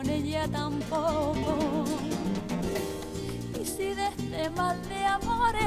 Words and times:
con 0.00 0.08
ella 0.08 0.48
tampoco. 0.48 1.84
Y 3.60 3.64
si 3.66 3.92
de 3.92 4.06
este 4.08 4.48
mal 4.50 4.80
de 4.88 5.04
amores 5.04 5.66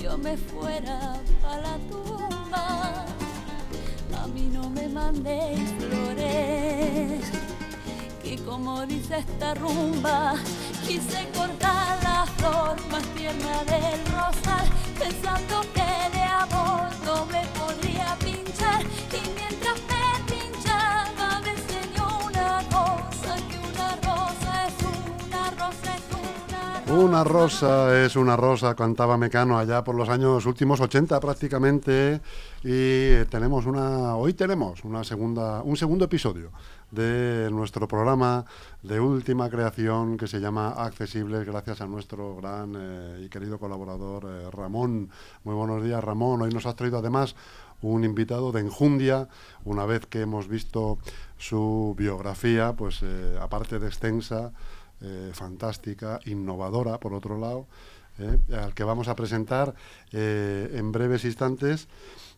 yo 0.00 0.16
me 0.16 0.36
fuera 0.36 1.14
para 1.42 1.62
la 1.62 1.78
tumba, 1.90 3.04
a 4.22 4.26
mí 4.28 4.48
no 4.52 4.70
me 4.70 4.88
mandéis 4.88 5.70
flores, 5.78 7.24
que 8.22 8.36
como 8.44 8.86
dice 8.86 9.18
esta 9.18 9.54
rumba, 9.54 10.34
quise 10.86 11.28
cortar 11.36 11.98
la 12.04 12.26
flor 12.36 12.76
más 12.92 13.02
tierna 13.16 13.64
del 13.64 14.00
rosal, 14.14 14.59
una 27.00 27.24
rosa. 27.24 28.04
Es 28.04 28.14
una 28.16 28.36
rosa, 28.36 28.74
cantaba 28.74 29.16
Mecano 29.16 29.58
allá 29.58 29.82
por 29.82 29.94
los 29.94 30.08
años 30.08 30.44
últimos 30.44 30.80
80 30.80 31.18
prácticamente 31.18 32.20
y 32.62 33.24
tenemos 33.30 33.64
una 33.64 34.16
hoy 34.16 34.34
tenemos 34.34 34.84
una 34.84 35.02
segunda 35.02 35.62
un 35.62 35.76
segundo 35.78 36.04
episodio 36.04 36.50
de 36.90 37.48
nuestro 37.50 37.88
programa 37.88 38.44
de 38.82 39.00
última 39.00 39.48
creación 39.48 40.18
que 40.18 40.26
se 40.26 40.40
llama 40.40 40.70
Accesibles 40.70 41.46
gracias 41.46 41.80
a 41.80 41.86
nuestro 41.86 42.36
gran 42.36 42.74
eh, 42.76 43.22
y 43.24 43.28
querido 43.30 43.58
colaborador 43.58 44.26
eh, 44.28 44.50
Ramón. 44.50 45.08
Muy 45.44 45.54
buenos 45.54 45.82
días 45.82 46.04
Ramón, 46.04 46.42
hoy 46.42 46.50
nos 46.50 46.66
has 46.66 46.76
traído 46.76 46.98
además 46.98 47.34
un 47.82 48.04
invitado 48.04 48.52
de 48.52 48.60
enjundia, 48.60 49.28
una 49.64 49.86
vez 49.86 50.06
que 50.06 50.20
hemos 50.20 50.48
visto 50.48 50.98
su 51.38 51.94
biografía, 51.96 52.74
pues 52.74 53.00
eh, 53.02 53.38
aparte 53.40 53.78
de 53.78 53.86
extensa, 53.86 54.52
eh, 55.00 55.30
fantástica, 55.32 56.20
innovadora, 56.26 56.98
por 56.98 57.14
otro 57.14 57.38
lado, 57.38 57.66
eh, 58.18 58.38
al 58.54 58.74
que 58.74 58.84
vamos 58.84 59.08
a 59.08 59.16
presentar 59.16 59.74
eh, 60.12 60.70
en 60.74 60.92
breves 60.92 61.24
instantes. 61.24 61.88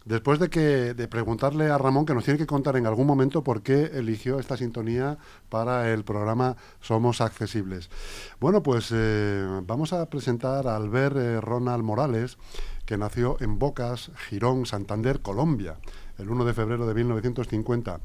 Después 0.04 0.40
de 0.40 0.50
que 0.50 0.94
de 0.94 1.06
preguntarle 1.06 1.70
a 1.70 1.78
Ramón 1.78 2.06
que 2.06 2.14
nos 2.14 2.24
tiene 2.24 2.38
que 2.38 2.46
contar 2.46 2.76
en 2.76 2.86
algún 2.86 3.06
momento 3.06 3.44
por 3.44 3.62
qué 3.62 3.84
eligió 3.94 4.40
esta 4.40 4.56
sintonía 4.56 5.18
para 5.48 5.92
el 5.92 6.02
programa 6.02 6.56
Somos 6.80 7.20
Accesibles. 7.20 7.88
Bueno, 8.40 8.64
pues 8.64 8.92
vamos 9.64 9.92
a 9.92 10.06
presentar 10.06 10.66
a 10.66 10.74
Albert 10.74 11.16
eh, 11.16 11.40
Ronald 11.40 11.84
Morales, 11.84 12.36
que 12.84 12.98
nació 12.98 13.36
en 13.40 13.60
Bocas, 13.60 14.10
Girón, 14.28 14.66
Santander, 14.66 15.20
Colombia, 15.20 15.76
el 16.18 16.28
1 16.30 16.44
de 16.44 16.54
febrero 16.54 16.86
de 16.86 16.94
1950. 16.94 18.00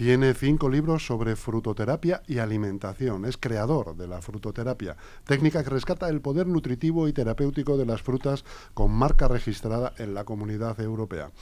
Tiene 0.00 0.32
cinco 0.32 0.70
libros 0.70 1.04
sobre 1.04 1.36
frutoterapia 1.36 2.22
y 2.26 2.38
alimentación. 2.38 3.26
Es 3.26 3.36
creador 3.36 3.94
de 3.98 4.08
la 4.08 4.22
frutoterapia, 4.22 4.96
técnica 5.26 5.62
que 5.62 5.68
rescata 5.68 6.08
el 6.08 6.22
poder 6.22 6.46
nutritivo 6.46 7.06
y 7.06 7.12
terapéutico 7.12 7.76
de 7.76 7.84
las 7.84 8.00
frutas 8.00 8.46
con 8.72 8.92
marca 8.92 9.28
registrada 9.28 9.92
en 9.98 10.14
la 10.14 10.24
comunidad 10.24 10.80
europea. 10.80 11.32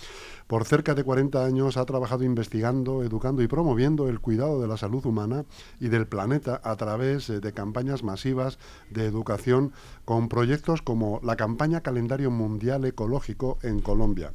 Por 0.48 0.64
cerca 0.64 0.96
de 0.96 1.04
40 1.04 1.44
años 1.44 1.76
ha 1.76 1.84
trabajado 1.84 2.24
investigando, 2.24 3.04
educando 3.04 3.42
y 3.42 3.46
promoviendo 3.46 4.08
el 4.08 4.18
cuidado 4.18 4.60
de 4.60 4.66
la 4.66 4.76
salud 4.76 5.06
humana 5.06 5.44
y 5.78 5.86
del 5.86 6.08
planeta 6.08 6.60
a 6.64 6.74
través 6.74 7.30
eh, 7.30 7.38
de 7.38 7.52
campañas 7.52 8.02
masivas 8.02 8.58
de 8.90 9.04
educación 9.04 9.72
con 10.04 10.28
proyectos 10.28 10.82
como 10.82 11.20
la 11.22 11.36
campaña 11.36 11.82
Calendario 11.82 12.32
Mundial 12.32 12.84
Ecológico 12.86 13.58
en 13.62 13.78
Colombia. 13.78 14.32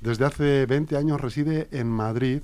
Desde 0.00 0.26
hace 0.26 0.66
20 0.66 0.96
años 0.98 1.20
reside 1.20 1.66
en 1.72 1.88
Madrid 1.88 2.42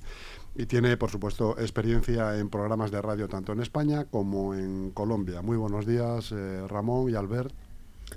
y 0.60 0.66
tiene, 0.66 0.96
por 0.98 1.10
supuesto, 1.10 1.58
experiencia 1.58 2.38
en 2.38 2.50
programas 2.50 2.90
de 2.90 3.00
radio 3.00 3.28
tanto 3.28 3.52
en 3.52 3.60
España 3.60 4.04
como 4.04 4.54
en 4.54 4.90
Colombia. 4.90 5.40
Muy 5.40 5.56
buenos 5.56 5.86
días, 5.86 6.32
eh, 6.32 6.66
Ramón 6.68 7.08
y 7.10 7.14
Albert. 7.14 7.50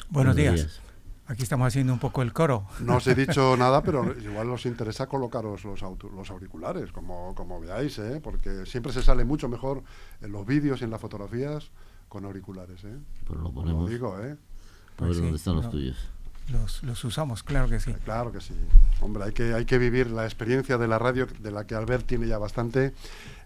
Buenos 0.09 0.11
Buenos 0.11 0.35
días. 0.35 0.55
días. 0.55 0.81
Aquí 1.27 1.43
estamos 1.43 1.67
haciendo 1.67 1.93
un 1.93 1.99
poco 1.99 2.21
el 2.21 2.33
coro. 2.33 2.65
No 2.81 2.97
os 2.97 3.07
he 3.07 3.15
dicho 3.15 3.55
nada, 3.57 3.81
pero 3.81 4.13
igual 4.19 4.49
os 4.49 4.65
interesa 4.65 5.07
colocaros 5.07 5.63
los, 5.63 5.81
auto- 5.83 6.09
los 6.13 6.29
auriculares, 6.31 6.91
como, 6.91 7.33
como 7.33 7.61
veáis, 7.61 7.97
¿eh? 7.99 8.19
porque 8.21 8.65
siempre 8.65 8.91
se 8.91 9.01
sale 9.01 9.23
mucho 9.23 9.47
mejor 9.47 9.81
en 10.21 10.33
los 10.33 10.45
vídeos 10.45 10.81
y 10.81 10.83
en 10.83 10.89
las 10.91 10.99
fotografías 10.99 11.71
con 12.09 12.25
auriculares. 12.25 12.83
¿eh? 12.83 12.97
Pues 13.25 13.39
lo 13.39 13.47
Os 13.47 13.53
ponemos. 13.53 13.83
Lo 13.83 13.89
digo, 13.89 14.19
¿eh? 14.19 14.21
A 14.21 14.25
ver 14.25 14.37
Pues 14.97 15.15
sí, 15.15 15.21
dónde 15.21 15.37
están 15.37 15.55
los 15.55 15.69
tuyos. 15.69 15.95
Los, 16.51 16.83
los 16.83 17.03
usamos, 17.05 17.41
claro 17.41 17.69
que 17.69 17.79
sí. 17.79 17.93
Claro 18.03 18.31
que 18.31 18.41
sí. 18.41 18.53
Hombre, 18.99 19.23
hay 19.23 19.31
que, 19.31 19.53
hay 19.53 19.63
que 19.65 19.77
vivir 19.77 20.09
la 20.11 20.25
experiencia 20.25 20.77
de 20.77 20.87
la 20.89 20.99
radio, 20.99 21.25
de 21.39 21.51
la 21.51 21.65
que 21.65 21.73
Albert 21.75 22.05
tiene 22.05 22.27
ya 22.27 22.37
bastante, 22.37 22.93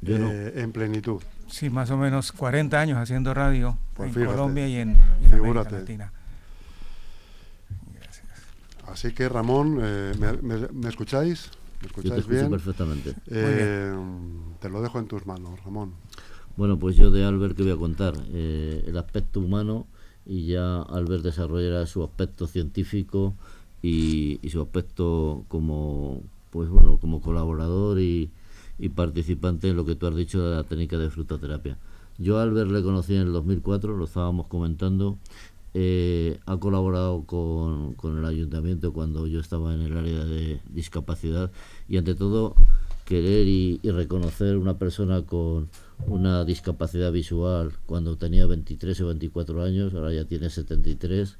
Yo 0.01 0.17
no. 0.17 0.29
eh, 0.31 0.53
en 0.61 0.71
plenitud. 0.71 1.21
Sí, 1.47 1.69
más 1.69 1.91
o 1.91 1.97
menos 1.97 2.31
40 2.31 2.79
años 2.79 2.97
haciendo 2.97 3.33
radio 3.33 3.77
Pues 3.93 4.09
en 4.09 4.13
fíjate. 4.15 4.31
Colombia 4.35 4.67
y 4.67 4.77
en, 4.77 4.97
y 5.21 5.25
en. 5.25 5.33
América 5.33 5.69
Latina. 5.69 6.11
Gracias. 7.93 8.27
Así 8.87 9.13
que, 9.13 9.29
Ramón, 9.29 9.79
eh, 9.81 10.13
¿me, 10.19 10.33
me- 10.33 10.67
me 10.67 10.89
escucháis? 10.89 11.49
¿Me 11.81 11.87
Yo 11.89 11.93
te 11.93 11.99
escucháis 12.19 12.27
bien? 12.27 12.49
perfectamente. 12.49 13.13
Eh, 13.27 13.93
te 14.59 14.69
lo 14.69 14.81
dejo 14.81 14.99
en 14.99 15.07
tus 15.07 15.25
manos, 15.25 15.63
Ramón. 15.63 15.93
Bueno, 16.55 16.77
pues 16.79 16.95
yo 16.95 17.11
de 17.11 17.23
Albert 17.23 17.55
que 17.55 17.61
voy 17.63 17.71
a 17.71 17.75
contar 17.77 18.15
Eh, 18.29 18.83
el 18.87 18.97
aspecto 18.97 19.39
humano 19.39 19.85
y 20.27 20.47
ya 20.47 20.81
Albert 20.81 21.23
desarrollará 21.23 21.85
su 21.85 22.03
aspecto 22.03 22.47
científico 22.47 23.33
y, 23.81 24.39
y 24.41 24.49
su 24.49 24.61
aspecto 24.61 25.45
como 25.47 26.21
pues 26.51 26.69
bueno 26.69 26.97
como 26.99 27.21
colaborador 27.21 27.99
y, 27.99 28.29
y 28.79 28.89
participante 28.89 29.69
en 29.69 29.77
lo 29.77 29.85
que 29.85 29.95
tú 29.95 30.07
has 30.07 30.15
dicho 30.15 30.41
de 30.47 30.55
la 30.55 30.63
técnica 30.63 30.97
de 30.97 31.09
frutoterapia. 31.09 31.77
Yo 32.17 32.39
a 32.39 32.43
Albert 32.43 32.71
le 32.71 32.83
conocí 32.83 33.15
en 33.15 33.21
el 33.21 33.33
2004, 33.33 33.95
lo 33.95 34.05
estábamos 34.05 34.47
comentando. 34.47 35.17
eh, 35.73 36.39
ha 36.45 36.57
colaborado 36.57 37.23
con, 37.25 37.95
el 38.03 38.25
ayuntamiento 38.25 38.93
cuando 38.93 39.27
yo 39.27 39.39
estaba 39.39 39.73
en 39.73 39.81
el 39.81 39.97
área 39.97 40.25
de 40.25 40.59
discapacidad 40.73 41.51
y 41.87 41.97
ante 41.97 42.15
todo 42.15 42.55
querer 43.05 43.47
y, 43.47 43.79
y 43.83 43.91
reconocer 43.91 44.57
una 44.57 44.77
persona 44.77 45.21
con 45.23 45.69
una 46.05 46.45
discapacidad 46.45 47.11
visual 47.11 47.73
cuando 47.85 48.17
tenía 48.17 48.45
23 48.45 49.01
o 49.01 49.07
24 49.07 49.63
años, 49.63 49.93
ahora 49.93 50.13
ya 50.13 50.25
tiene 50.25 50.49
73, 50.49 51.37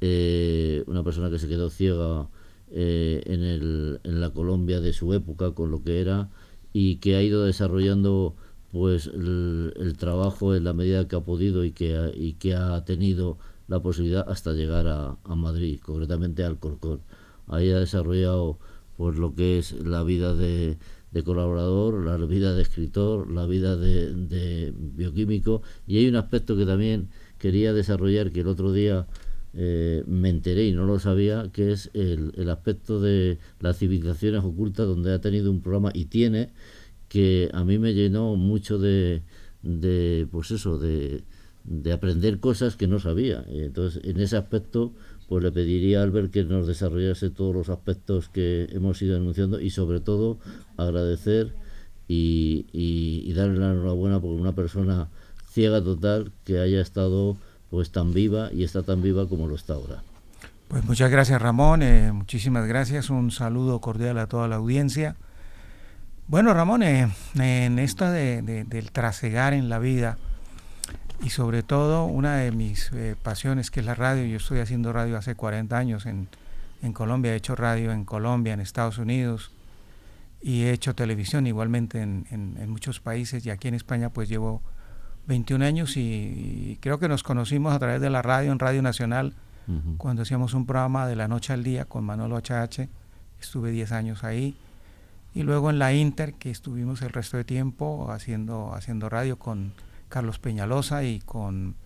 eh, 0.00 0.84
una 0.86 1.04
persona 1.04 1.30
que 1.30 1.38
se 1.38 1.48
quedó 1.48 1.70
ciega 1.70 2.28
eh, 2.70 3.22
en, 3.26 3.42
el, 3.42 4.00
en 4.04 4.20
la 4.20 4.30
Colombia 4.30 4.80
de 4.80 4.92
su 4.92 5.12
época 5.12 5.52
con 5.52 5.70
lo 5.70 5.82
que 5.82 6.00
era 6.00 6.30
y 6.72 6.96
que 6.96 7.16
ha 7.16 7.22
ido 7.22 7.44
desarrollando 7.44 8.34
pues 8.72 9.06
el, 9.08 9.94
trabajo 9.98 10.54
en 10.54 10.64
la 10.64 10.72
medida 10.72 11.08
que 11.08 11.16
ha 11.16 11.20
podido 11.20 11.64
y 11.64 11.72
que 11.72 11.96
ha, 11.96 12.10
y 12.14 12.34
que 12.34 12.54
ha 12.54 12.84
tenido 12.84 13.38
la 13.68 13.80
posibilidad 13.80 14.28
hasta 14.28 14.52
llegar 14.52 14.86
a, 14.86 15.16
a 15.24 15.34
Madrid, 15.34 15.80
concretamente 15.80 16.44
al 16.44 16.58
Corcón. 16.58 17.00
Ahí 17.48 17.70
ha 17.70 17.78
desarrollado 17.80 18.58
pues 18.96 19.18
lo 19.18 19.34
que 19.34 19.58
es 19.58 19.72
la 19.84 20.02
vida 20.04 20.34
de, 20.34 20.78
de 21.12 21.22
colaborador, 21.22 22.04
la 22.04 22.16
vida 22.26 22.54
de 22.54 22.62
escritor, 22.62 23.30
la 23.30 23.46
vida 23.46 23.76
de, 23.76 24.14
de 24.14 24.72
bioquímico 24.76 25.62
y 25.86 25.98
hay 25.98 26.08
un 26.08 26.16
aspecto 26.16 26.56
que 26.56 26.66
también 26.66 27.08
quería 27.38 27.72
desarrollar 27.72 28.30
que 28.30 28.40
el 28.40 28.48
otro 28.48 28.72
día 28.72 29.06
eh, 29.52 30.04
me 30.06 30.28
enteré 30.28 30.66
y 30.66 30.72
no 30.72 30.84
lo 30.86 31.00
sabía, 31.00 31.50
que 31.52 31.72
es 31.72 31.90
el, 31.94 32.48
aspecto 32.48 33.00
de 33.00 33.38
las 33.58 33.78
civilizaciones 33.78 34.44
ocultas 34.44 34.86
donde 34.86 35.12
ha 35.12 35.20
tenido 35.20 35.50
un 35.50 35.60
programa 35.60 35.90
y 35.92 36.04
tiene 36.04 36.50
que 37.08 37.50
a 37.52 37.64
mí 37.64 37.78
me 37.78 37.92
llenó 37.92 38.36
mucho 38.36 38.78
de, 38.78 39.22
de 39.62 40.28
pues 40.30 40.52
eso, 40.52 40.78
de, 40.78 41.24
de 41.64 41.92
aprender 41.92 42.38
cosas 42.38 42.76
que 42.76 42.86
no 42.86 43.00
sabía. 43.00 43.44
Entonces, 43.48 44.04
en 44.04 44.20
ese 44.20 44.36
aspecto, 44.36 44.94
pues 45.30 45.44
le 45.44 45.52
pediría 45.52 46.00
a 46.00 46.02
Albert 46.02 46.32
que 46.32 46.42
nos 46.42 46.66
desarrollase 46.66 47.30
todos 47.30 47.54
los 47.54 47.68
aspectos 47.68 48.28
que 48.28 48.68
hemos 48.72 49.00
ido 49.00 49.16
anunciando 49.16 49.60
y 49.60 49.70
sobre 49.70 50.00
todo 50.00 50.38
agradecer 50.76 51.54
y, 52.08 53.32
darle 53.32 53.60
la 53.60 53.70
enhorabuena 53.70 54.18
por 54.18 54.30
una 54.32 54.50
persona 54.50 55.06
ciega 55.52 55.80
total 55.80 56.32
que 56.44 56.58
haya 56.58 56.80
estado 56.80 57.36
pues 57.70 57.92
tan 57.92 58.12
viva 58.12 58.50
y 58.52 58.64
está 58.64 58.82
tan 58.82 59.02
viva 59.02 59.28
como 59.28 59.46
lo 59.46 59.54
está 59.54 59.74
ahora. 59.74 60.02
Pues 60.66 60.84
muchas 60.84 61.12
gracias 61.12 61.40
Ramón, 61.40 61.82
eh, 61.84 62.10
muchísimas 62.12 62.66
gracias, 62.66 63.08
un 63.08 63.30
saludo 63.30 63.80
cordial 63.80 64.18
a 64.18 64.26
toda 64.26 64.48
la 64.48 64.56
audiencia. 64.56 65.14
Bueno 66.26 66.52
Ramón, 66.54 66.82
eh, 66.82 67.08
en 67.36 67.78
esto 67.78 68.10
de- 68.10 68.42
de- 68.42 68.64
del 68.64 68.90
trasegar 68.90 69.52
en 69.52 69.68
la 69.68 69.78
vida 69.78 70.18
y 71.22 71.30
sobre 71.30 71.62
todo 71.62 72.04
una 72.04 72.36
de 72.36 72.52
mis 72.52 72.90
eh, 72.92 73.16
pasiones 73.22 73.70
que 73.70 73.80
es 73.80 73.86
la 73.86 73.94
radio, 73.94 74.24
yo 74.24 74.38
estoy 74.38 74.60
haciendo 74.60 74.92
radio 74.92 75.16
hace 75.16 75.34
40 75.34 75.76
años 75.76 76.06
en, 76.06 76.28
en 76.82 76.92
Colombia, 76.92 77.32
he 77.32 77.36
hecho 77.36 77.56
radio 77.56 77.92
en 77.92 78.04
Colombia, 78.04 78.54
en 78.54 78.60
Estados 78.60 78.98
Unidos 78.98 79.52
y 80.40 80.62
he 80.62 80.72
hecho 80.72 80.94
televisión 80.94 81.46
igualmente 81.46 82.00
en, 82.00 82.26
en, 82.30 82.70
muchos 82.70 83.00
países. 83.00 83.44
Y 83.44 83.50
aquí 83.50 83.68
en 83.68 83.74
España 83.74 84.08
pues 84.08 84.28
llevo 84.28 84.62
21 85.26 85.64
años 85.64 85.96
y, 85.96 86.78
creo 86.80 86.98
que 86.98 87.08
nos 87.08 87.22
conocimos 87.22 87.74
a 87.74 87.78
través 87.78 88.00
de 88.00 88.10
la 88.10 88.22
radio, 88.22 88.52
en 88.52 88.58
Radio 88.58 88.82
Nacional, 88.82 89.34
cuando 89.98 90.22
hacíamos 90.22 90.52
un 90.52 90.66
programa 90.66 91.06
de 91.06 91.14
la 91.14 91.28
noche 91.28 91.52
al 91.52 91.62
día 91.62 91.84
con 91.84 92.02
Manolo 92.02 92.36
HH, 92.36 92.88
estuve 93.40 93.70
10 93.70 93.92
años 93.92 94.24
ahí, 94.24 94.56
y 95.32 95.44
luego 95.44 95.70
en 95.70 95.78
la 95.78 95.92
Inter, 95.92 96.34
que 96.34 96.50
estuvimos 96.50 97.02
el 97.02 97.10
resto 97.10 97.36
de 97.36 97.44
tiempo 97.44 98.10
haciendo, 98.10 98.74
haciendo 98.74 99.08
radio 99.08 99.38
con 99.38 99.72
Carlos 100.10 100.38
Peñalosa 100.38 101.04
y 101.04 101.20
con 101.20 101.76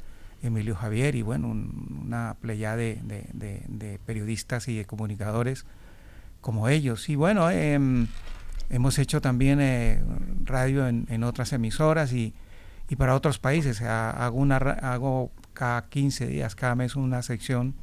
Emilio 0.42 0.74
Javier, 0.74 1.14
y 1.14 1.22
bueno, 1.22 1.48
una 1.48 2.34
playa 2.40 2.74
de, 2.74 4.00
periodistas 4.04 4.66
y 4.66 4.76
de 4.76 4.84
comunicadores 4.84 5.64
como 6.40 6.68
ellos. 6.68 7.08
Y 7.08 7.14
bueno, 7.14 7.48
em, 7.50 8.08
hemos 8.68 8.98
hecho 8.98 9.20
también 9.20 9.60
eh, 9.60 10.02
radio 10.42 10.88
en, 10.88 11.24
otras 11.24 11.52
emisoras 11.52 12.12
y, 12.12 12.34
y 12.88 12.96
para 12.96 13.14
otros 13.14 13.38
países. 13.38 13.80
Hago, 13.80 14.38
una, 14.38 14.56
hago 14.56 15.30
cada 15.52 15.88
15 15.88 16.26
días, 16.26 16.56
cada 16.56 16.74
mes 16.74 16.96
una 16.96 17.22
sección 17.22 17.74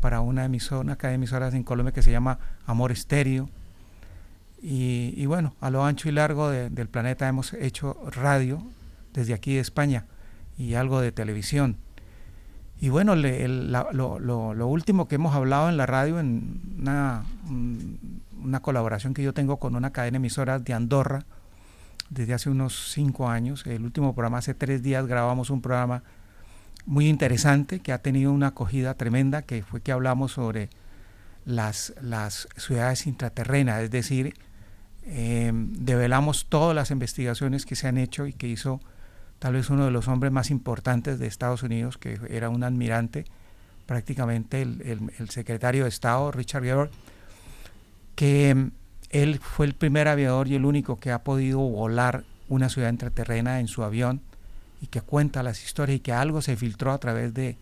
para 0.00 0.20
una 0.20 0.44
emisora, 0.44 0.96
de 0.96 1.14
emisoras 1.14 1.54
en 1.54 1.62
Colombia 1.62 1.92
que 1.92 2.02
se 2.02 2.10
llama 2.10 2.38
Amor 2.66 2.92
Estéreo. 2.92 3.48
Y, 4.64 5.26
bueno, 5.26 5.54
a 5.60 5.70
lo 5.70 5.84
ancho 5.84 6.08
y 6.08 6.12
largo 6.12 6.48
del 6.50 6.88
planeta 6.88 7.26
hemos 7.26 7.52
hecho 7.54 7.96
radio 8.12 8.62
desde 9.12 9.34
aquí 9.34 9.54
de 9.54 9.60
España 9.60 10.06
y 10.56 10.74
algo 10.74 11.00
de 11.00 11.12
televisión. 11.12 11.76
Y 12.80 12.88
bueno, 12.88 13.14
lo, 13.14 14.66
último 14.66 15.06
que 15.06 15.14
hemos 15.14 15.34
hablado 15.34 15.68
en 15.68 15.76
la 15.76 15.86
radio, 15.86 16.18
en 16.18 16.60
una, 16.80 17.24
una 18.42 18.60
colaboración 18.60 19.14
que 19.14 19.22
yo 19.22 19.32
tengo 19.32 19.58
con 19.58 19.76
una 19.76 19.92
cadena 19.92 20.16
de 20.16 20.22
emisoras 20.22 20.64
de 20.64 20.72
Andorra, 20.72 21.24
desde 22.10 22.34
hace 22.34 22.50
unos 22.50 22.90
cinco 22.92 23.28
años. 23.28 23.64
El 23.66 23.84
último 23.84 24.14
programa, 24.14 24.38
hace 24.38 24.54
tres 24.54 24.82
días, 24.82 25.06
grabamos 25.06 25.50
un 25.50 25.62
programa 25.62 26.02
muy 26.84 27.08
interesante 27.08 27.80
que 27.80 27.92
ha 27.92 27.98
tenido 27.98 28.32
una 28.32 28.48
acogida 28.48 28.94
tremenda, 28.94 29.42
que 29.42 29.62
fue 29.62 29.80
que 29.80 29.92
hablamos 29.92 30.32
sobre 30.32 30.68
las, 31.44 31.94
las 32.00 32.48
ciudades 32.56 33.06
intraterrenas, 33.06 33.82
es 33.82 33.90
decir, 33.90 34.34
em, 35.04 35.72
develamos 35.72 36.46
todas 36.48 36.74
las 36.74 36.90
investigaciones 36.90 37.66
que 37.66 37.76
se 37.76 37.88
han 37.88 37.98
hecho 37.98 38.26
y 38.26 38.32
que 38.32 38.48
hizo 38.48 38.80
tal 39.42 39.54
vez 39.54 39.70
uno 39.70 39.84
de 39.84 39.90
los 39.90 40.06
hombres 40.06 40.30
más 40.30 40.52
importantes 40.52 41.18
de 41.18 41.26
Estados 41.26 41.64
Unidos, 41.64 41.98
que 41.98 42.16
era 42.30 42.48
un 42.48 42.62
admirante, 42.62 43.24
prácticamente 43.86 44.62
el, 44.62 45.10
el 45.18 45.30
secretario 45.30 45.82
de 45.82 45.88
Estado, 45.88 46.30
Richard 46.30 46.62
George, 46.62 46.94
que 48.14 48.70
él 49.10 49.40
fue 49.40 49.66
el 49.66 49.74
primer 49.74 50.06
aviador 50.06 50.46
y 50.46 50.54
el 50.54 50.64
único 50.64 51.00
que 51.00 51.10
ha 51.10 51.24
podido 51.24 51.58
volar 51.58 52.22
una 52.48 52.68
ciudad 52.68 52.88
intraterrena 52.88 53.58
en 53.58 53.66
su 53.66 53.82
avión 53.82 54.20
y 54.80 54.86
que 54.86 55.00
cuenta 55.00 55.42
las 55.42 55.64
historias 55.64 55.96
y 55.96 56.00
que 56.00 56.12
algo 56.12 56.40
se 56.40 56.56
filtró 56.56 56.92
a 56.92 56.98
través 56.98 57.34
de, 57.34 57.56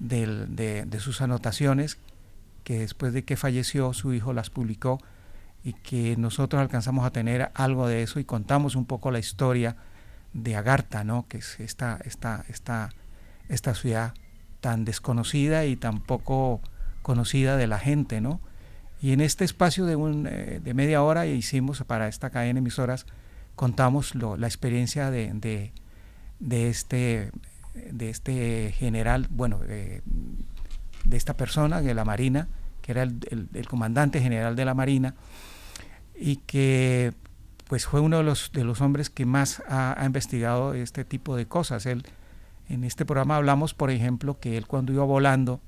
de, 0.00 0.98
sus 0.98 1.20
anotaciones, 1.20 1.96
que 2.64 2.80
después 2.80 3.12
de 3.12 3.22
que 3.22 3.36
falleció 3.36 3.92
su 3.92 4.14
hijo 4.14 4.32
las 4.32 4.50
publicó 4.50 4.98
y 5.62 5.74
que 5.74 6.16
nosotros 6.16 6.60
alcanzamos 6.60 7.06
a 7.06 7.12
tener 7.12 7.52
algo 7.54 7.86
de 7.86 8.02
eso 8.02 8.18
y 8.18 8.24
contamos 8.24 8.74
un 8.74 8.84
poco 8.84 9.12
la 9.12 9.20
historia 9.20 9.76
de 10.34 10.56
Agartha, 10.56 11.04
¿no? 11.04 11.26
que 11.28 11.38
es 11.38 11.58
esta, 11.60 11.98
esta, 12.04 12.44
esta, 12.48 12.90
esta 13.48 13.74
ciudad 13.74 14.12
tan 14.60 14.84
desconocida 14.84 15.64
y 15.64 15.76
tan 15.76 16.00
poco 16.00 16.60
conocida 17.02 17.56
de 17.56 17.66
la 17.66 17.78
gente, 17.78 18.20
¿no? 18.20 18.40
Y 19.02 19.12
en 19.12 19.20
este 19.20 19.44
espacio 19.44 19.84
de, 19.84 19.96
un, 19.96 20.26
eh, 20.26 20.60
de 20.64 20.74
media 20.74 21.02
hora 21.02 21.26
hicimos 21.26 21.82
para 21.82 22.08
esta 22.08 22.30
cadena 22.30 22.54
de 22.54 22.58
emisoras, 22.60 23.04
contamos 23.56 24.14
la 24.14 24.46
experiencia 24.46 25.10
de, 25.10 25.70
de, 26.40 26.68
este, 26.70 27.30
de 27.74 28.08
este 28.08 28.72
general, 28.72 29.26
bueno, 29.28 29.58
de 29.58 30.02
esta 31.10 31.36
persona 31.36 31.82
de 31.82 31.92
la 31.92 32.06
Marina, 32.06 32.48
que 32.80 32.92
era 32.92 33.02
el, 33.02 33.48
el, 33.52 33.68
comandante 33.68 34.20
general 34.20 34.56
de 34.56 34.64
la 34.64 34.74
Marina, 34.74 35.14
y 36.18 36.36
que 36.36 37.12
pues 37.68 37.86
fue 37.86 38.00
uno 38.00 38.18
de 38.18 38.24
los, 38.24 38.52
de 38.52 38.64
los 38.64 38.80
hombres 38.80 39.10
que 39.10 39.26
más 39.26 39.62
ha, 39.68 40.02
investigado 40.04 40.74
este 40.74 41.04
tipo 41.04 41.36
de 41.36 41.46
cosas. 41.46 41.86
Él, 41.86 42.04
en 42.68 42.84
este 42.84 43.04
programa 43.04 43.36
hablamos, 43.36 43.74
por 43.74 43.90
ejemplo, 43.90 44.38
que 44.38 44.56
él 44.56 44.66
cuando 44.66 44.92
iba 44.92 45.04
volando 45.04 45.60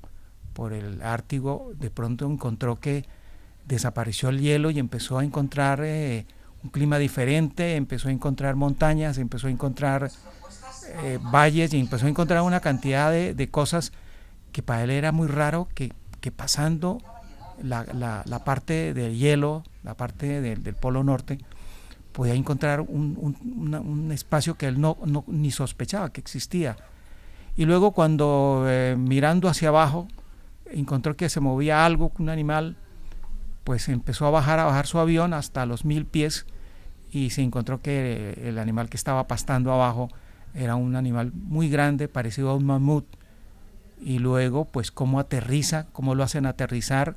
por 0.53 0.73
el 0.73 1.01
Ártigo, 1.01 1.71
de 1.75 1.89
pronto 1.89 2.25
encontró 2.25 2.79
que 2.79 3.05
desapareció 3.65 4.29
el 4.29 4.39
hielo 4.39 4.71
y 4.71 4.79
empezó 4.79 5.19
a 5.19 5.23
encontrar 5.23 5.81
eh, 5.83 6.25
un 6.63 6.69
clima 6.69 6.97
diferente, 6.97 7.75
empezó 7.75 8.09
a 8.09 8.11
encontrar 8.11 8.55
montañas, 8.55 9.17
empezó 9.17 9.47
a 9.47 9.51
encontrar 9.51 10.09
eh, 11.03 11.19
valles 11.21 11.73
y 11.73 11.79
empezó 11.79 12.05
a 12.05 12.09
encontrar 12.09 12.41
una 12.41 12.59
cantidad 12.59 13.11
de, 13.11 13.49
cosas 13.49 13.91
que 14.51 14.63
para 14.63 14.83
él 14.83 14.91
era 14.91 15.11
muy 15.11 15.27
raro 15.27 15.67
que, 15.73 15.91
pasando 16.31 16.99
la, 17.61 17.83
parte 18.45 18.93
del 18.93 19.17
hielo, 19.17 19.63
la 19.83 19.95
parte 19.95 20.41
del 20.41 20.73
Polo 20.75 21.03
Norte, 21.03 21.39
podía 22.17 22.33
encontrar 22.33 22.81
un, 22.81 24.09
espacio 24.11 24.55
que 24.55 24.65
él 24.65 24.81
no, 24.81 24.97
ni 25.27 25.51
sospechaba 25.51 26.11
que 26.11 26.19
existía. 26.19 26.75
Y 27.55 27.65
luego 27.65 27.91
cuando 27.91 28.65
eh, 28.67 28.95
mirando 28.97 29.47
hacia 29.47 29.69
abajo 29.69 30.07
encontró 30.65 31.15
que 31.15 31.29
se 31.29 31.41
movía 31.41 31.85
algo, 31.85 32.11
un 32.17 32.29
animal 32.29 32.75
pues 33.63 33.87
empezó 33.87 34.25
a 34.25 34.31
bajar, 34.31 34.57
a 34.57 34.63
bajar 34.63 34.87
su 34.87 34.97
avión 34.97 35.31
hasta 35.35 35.67
los 35.67 35.85
mil 35.85 36.07
pies 36.07 36.47
y 37.11 37.29
se 37.29 37.43
encontró 37.43 37.83
que 37.83 38.41
el 38.43 38.57
animal 38.57 38.89
que 38.89 38.97
estaba 38.97 39.27
pastando 39.27 39.71
abajo 39.71 40.09
era 40.55 40.75
un 40.75 40.95
animal 40.95 41.31
muy 41.35 41.69
grande, 41.69 42.07
parecido 42.07 42.49
a 42.49 42.55
un 42.55 42.65
mamut. 42.65 43.05
Y 44.01 44.17
luego, 44.17 44.65
pues, 44.65 44.89
cómo 44.89 45.19
aterriza, 45.19 45.85
cómo 45.91 46.15
lo 46.15 46.23
hacen 46.23 46.47
aterrizar 46.47 47.15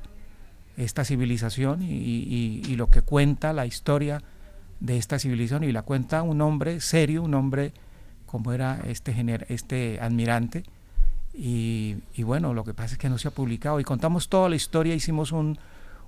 esta 0.77 1.05
civilización 1.05 1.81
y, 1.81 2.75
lo 2.75 2.91
que 2.91 3.01
cuenta 3.01 3.51
la 3.51 3.65
historia 3.65 4.21
de 4.81 4.97
esta 4.97 5.17
civilización. 5.17 5.63
Y 5.63 5.71
la 5.71 5.83
cuenta 5.83 6.23
un 6.23 6.41
hombre 6.41 6.81
serio, 6.81 7.23
un 7.23 7.33
hombre 7.33 7.71
como 8.25 8.51
era 8.51 8.81
este, 8.85 9.15
este 9.47 9.99
admirante. 10.01 10.63
Y, 11.33 11.95
bueno, 12.17 12.53
lo 12.53 12.65
que 12.65 12.73
pasa 12.73 12.95
es 12.95 12.97
que 12.97 13.09
no 13.09 13.17
se 13.17 13.29
ha 13.29 13.31
publicado. 13.31 13.79
Y 13.79 13.85
contamos 13.85 14.27
toda 14.27 14.49
la 14.49 14.57
historia, 14.57 14.93
hicimos 14.93 15.31
un, 15.31 15.57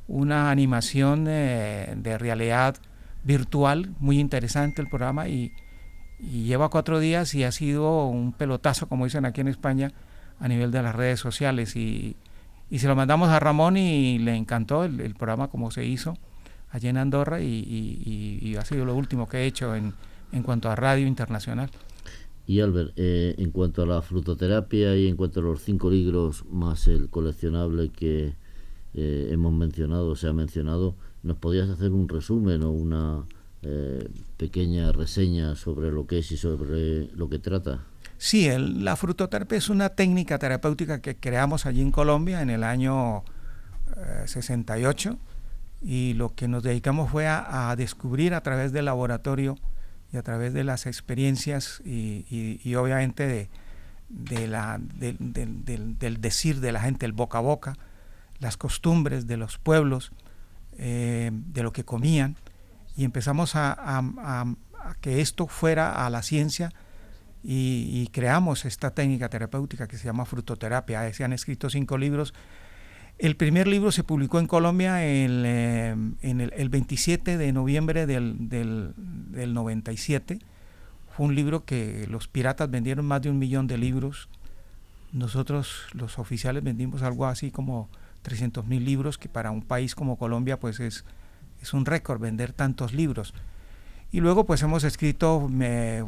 una 0.07 0.51
animación 0.51 1.25
eh, 1.29 1.93
de 1.95 2.17
realidad 2.17 2.75
virtual, 3.23 3.93
muy 3.99 4.19
interesante 4.19 4.81
el 4.81 4.89
programa 4.89 5.27
y, 5.27 5.51
lleva 6.19 6.69
cuatro 6.69 6.99
días 7.01 7.35
y 7.35 7.43
ha 7.43 7.51
sido 7.51 8.07
un 8.07 8.31
pelotazo, 8.31 8.87
como 8.87 9.03
dicen 9.03 9.25
aquí 9.25 9.41
en 9.41 9.49
España, 9.49 9.91
a 10.39 10.47
nivel 10.47 10.71
de 10.71 10.81
las 10.81 10.95
redes 10.95 11.19
sociales 11.19 11.75
y, 11.75 12.15
se 12.71 12.87
lo 12.87 12.95
mandamos 12.95 13.29
a 13.29 13.39
Ramón 13.39 13.75
y 13.77 14.17
le 14.19 14.35
encantó 14.35 14.83
el, 14.83 15.13
programa 15.15 15.49
como 15.49 15.69
se 15.69 15.85
hizo 15.85 16.17
allí 16.73 16.89
en 16.89 16.97
Andorra 16.97 17.39
y, 17.41 18.55
ha 18.59 18.65
sido 18.65 18.83
lo 18.83 18.95
último 18.95 19.29
que 19.29 19.37
he 19.37 19.45
hecho 19.45 19.73
en, 19.73 19.93
en 20.33 20.43
cuanto 20.43 20.69
a 20.69 20.75
radio 20.75 21.07
internacional. 21.07 21.69
Y 22.45 22.59
Albert, 22.59 22.91
eh, 22.97 23.35
en 23.37 23.51
cuanto 23.51 23.83
a 23.83 23.85
la 23.85 24.01
frutoterapia 24.01 24.97
y 24.97 25.07
en 25.07 25.15
cuanto 25.15 25.39
a 25.39 25.43
los 25.43 25.61
cinco 25.63 25.89
libros 25.89 26.43
más 26.51 26.87
el 26.87 27.09
coleccionable 27.09 27.89
que, 27.89 28.33
eh, 28.95 29.29
hemos 29.31 29.53
mencionado, 29.53 30.15
se 30.15 30.27
ha 30.27 30.33
mencionado, 30.33 30.95
¿nos 31.23 31.37
podías 31.37 31.69
hacer 31.69 31.91
un 31.91 32.07
resumen 32.07 32.61
o 32.63 32.71
una 32.71 33.25
eh, 33.63 34.07
pequeña 34.37 34.91
reseña 34.91 35.55
sobre 35.55 35.91
lo 35.91 36.05
que 36.05 36.19
es 36.19 36.31
y 36.31 36.37
sobre 36.37 37.07
lo 37.15 37.27
que 37.27 37.39
trata? 37.39 37.85
Sí, 38.17 38.47
la 38.57 38.95
frutoterapia 38.95 39.57
es 39.57 39.69
una 39.69 39.89
técnica 39.89 40.37
terapéutica 40.37 41.01
que 41.01 41.15
creamos 41.15 41.65
allí 41.65 41.81
en 41.81 41.91
Colombia 41.91 42.41
en 42.41 42.51
el 42.51 42.63
año 42.63 43.23
68 44.25 45.09
eh, 45.09 45.32
y 45.83 46.13
lo 46.13 46.33
que 46.33 46.47
nos 46.47 46.63
dedicamos 46.63 47.11
fue 47.11 47.27
a, 47.27 47.73
descubrir 47.77 48.33
a 48.33 48.41
través 48.41 48.71
del 48.71 48.85
laboratorio 48.85 49.57
y 50.11 50.17
a 50.17 50.23
través 50.23 50.53
de 50.53 50.63
las 50.63 50.85
experiencias 50.85 51.81
y, 51.83 52.75
obviamente 52.75 53.49
de, 54.09 54.47
la, 54.47 54.79
del 54.79 56.21
decir 56.21 56.61
de 56.61 56.71
la 56.71 56.81
gente, 56.81 57.05
el 57.05 57.11
boca 57.11 57.39
a 57.39 57.41
boca, 57.41 57.77
las 58.39 58.55
costumbres 58.55 59.27
de 59.27 59.37
los 59.37 59.57
pueblos, 59.57 60.13
eh, 60.77 61.31
de 61.33 61.63
lo 61.63 61.73
que 61.73 61.83
comían, 61.83 62.37
y 62.95 63.03
empezamos 63.03 63.55
a, 63.55 64.45
que 65.01 65.21
esto 65.21 65.47
fuera 65.47 66.05
a 66.05 66.09
la 66.09 66.21
ciencia 66.21 66.71
y, 67.43 68.07
creamos 68.13 68.63
esta 68.65 68.91
técnica 68.91 69.29
terapéutica 69.29 69.87
que 69.87 69.97
se 69.97 70.05
llama 70.05 70.25
frutoterapia. 70.25 71.11
Se 71.13 71.23
han 71.25 71.33
escrito 71.33 71.69
cinco 71.69 71.97
libros. 71.97 72.33
El 73.19 73.35
primer 73.35 73.67
libro 73.67 73.91
se 73.91 74.03
publicó 74.03 74.39
en 74.39 74.47
Colombia 74.47 75.05
el, 75.05 75.43
eh, 75.45 75.95
en 76.21 76.41
el, 76.41 76.69
27 76.69 77.37
de 77.37 77.53
noviembre 77.53 78.05
del, 78.05 78.49
del, 78.49 78.93
del 78.97 79.53
97. 79.53 80.39
Fue 81.15 81.27
un 81.27 81.35
libro 81.35 81.63
que 81.63 82.07
los 82.09 82.27
piratas 82.27 82.69
vendieron 82.69 83.05
más 83.05 83.21
de 83.21 83.29
un 83.29 83.37
millón 83.37 83.67
de 83.67 83.77
libros. 83.77 84.29
Nosotros, 85.11 85.83
los 85.93 86.17
oficiales, 86.17 86.63
vendimos 86.63 87.03
algo 87.03 87.27
así 87.27 87.51
como 87.51 87.87
300 88.23 88.65
mil 88.65 88.83
libros, 88.83 89.17
que 89.17 89.29
para 89.29 89.51
un 89.51 89.61
país 89.61 89.93
como 89.93 90.17
Colombia 90.17 90.59
pues 90.59 90.79
es, 90.79 91.05
es 91.61 91.73
un 91.73 91.85
récord 91.85 92.19
vender 92.19 92.51
tantos 92.51 92.93
libros. 92.93 93.33
Y 94.11 94.21
luego 94.21 94.45
pues 94.45 94.61
hemos 94.63 94.83
escrito 94.83 95.49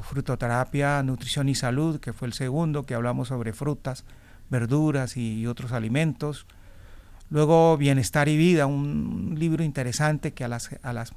Frutoterapia, 0.03 1.01
Nutrición 1.03 1.49
y 1.49 1.55
Salud, 1.55 1.99
que 1.99 2.13
fue 2.13 2.27
el 2.27 2.33
segundo, 2.33 2.83
que 2.83 2.93
hablamos 2.93 3.29
sobre 3.29 3.53
frutas, 3.53 4.05
verduras 4.49 5.17
y 5.17 5.47
otros 5.47 5.71
alimentos. 5.71 6.45
Luego 7.29 7.77
Bienestar 7.77 8.29
y 8.29 8.37
Vida, 8.37 8.65
un 8.65 9.35
libro 9.37 9.63
interesante 9.63 10.33
que 10.33 10.43
a 10.43 10.47
las, 10.47 10.69
a 10.83 10.93
las 10.93 11.13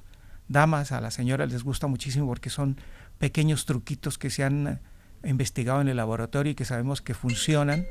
damas, 0.49 0.93
a 0.93 1.01
las 1.01 1.15
señoras 1.15 1.53
les 1.53 1.63
gusta 1.63 1.87
muchísimo 1.87 2.27
porque 2.27 2.51
son 2.51 2.77
pequeños 3.19 3.67
truquitos 3.67 4.19
que 4.19 4.31
se 4.31 4.45
han 4.45 4.81
investigado 5.25 5.81
en 5.81 5.89
el 5.89 5.97
laboratorio 5.97 6.53
y 6.53 6.55
que 6.55 6.65
sabemos 6.65 7.03
que 7.03 7.15
funcionan. 7.15 7.85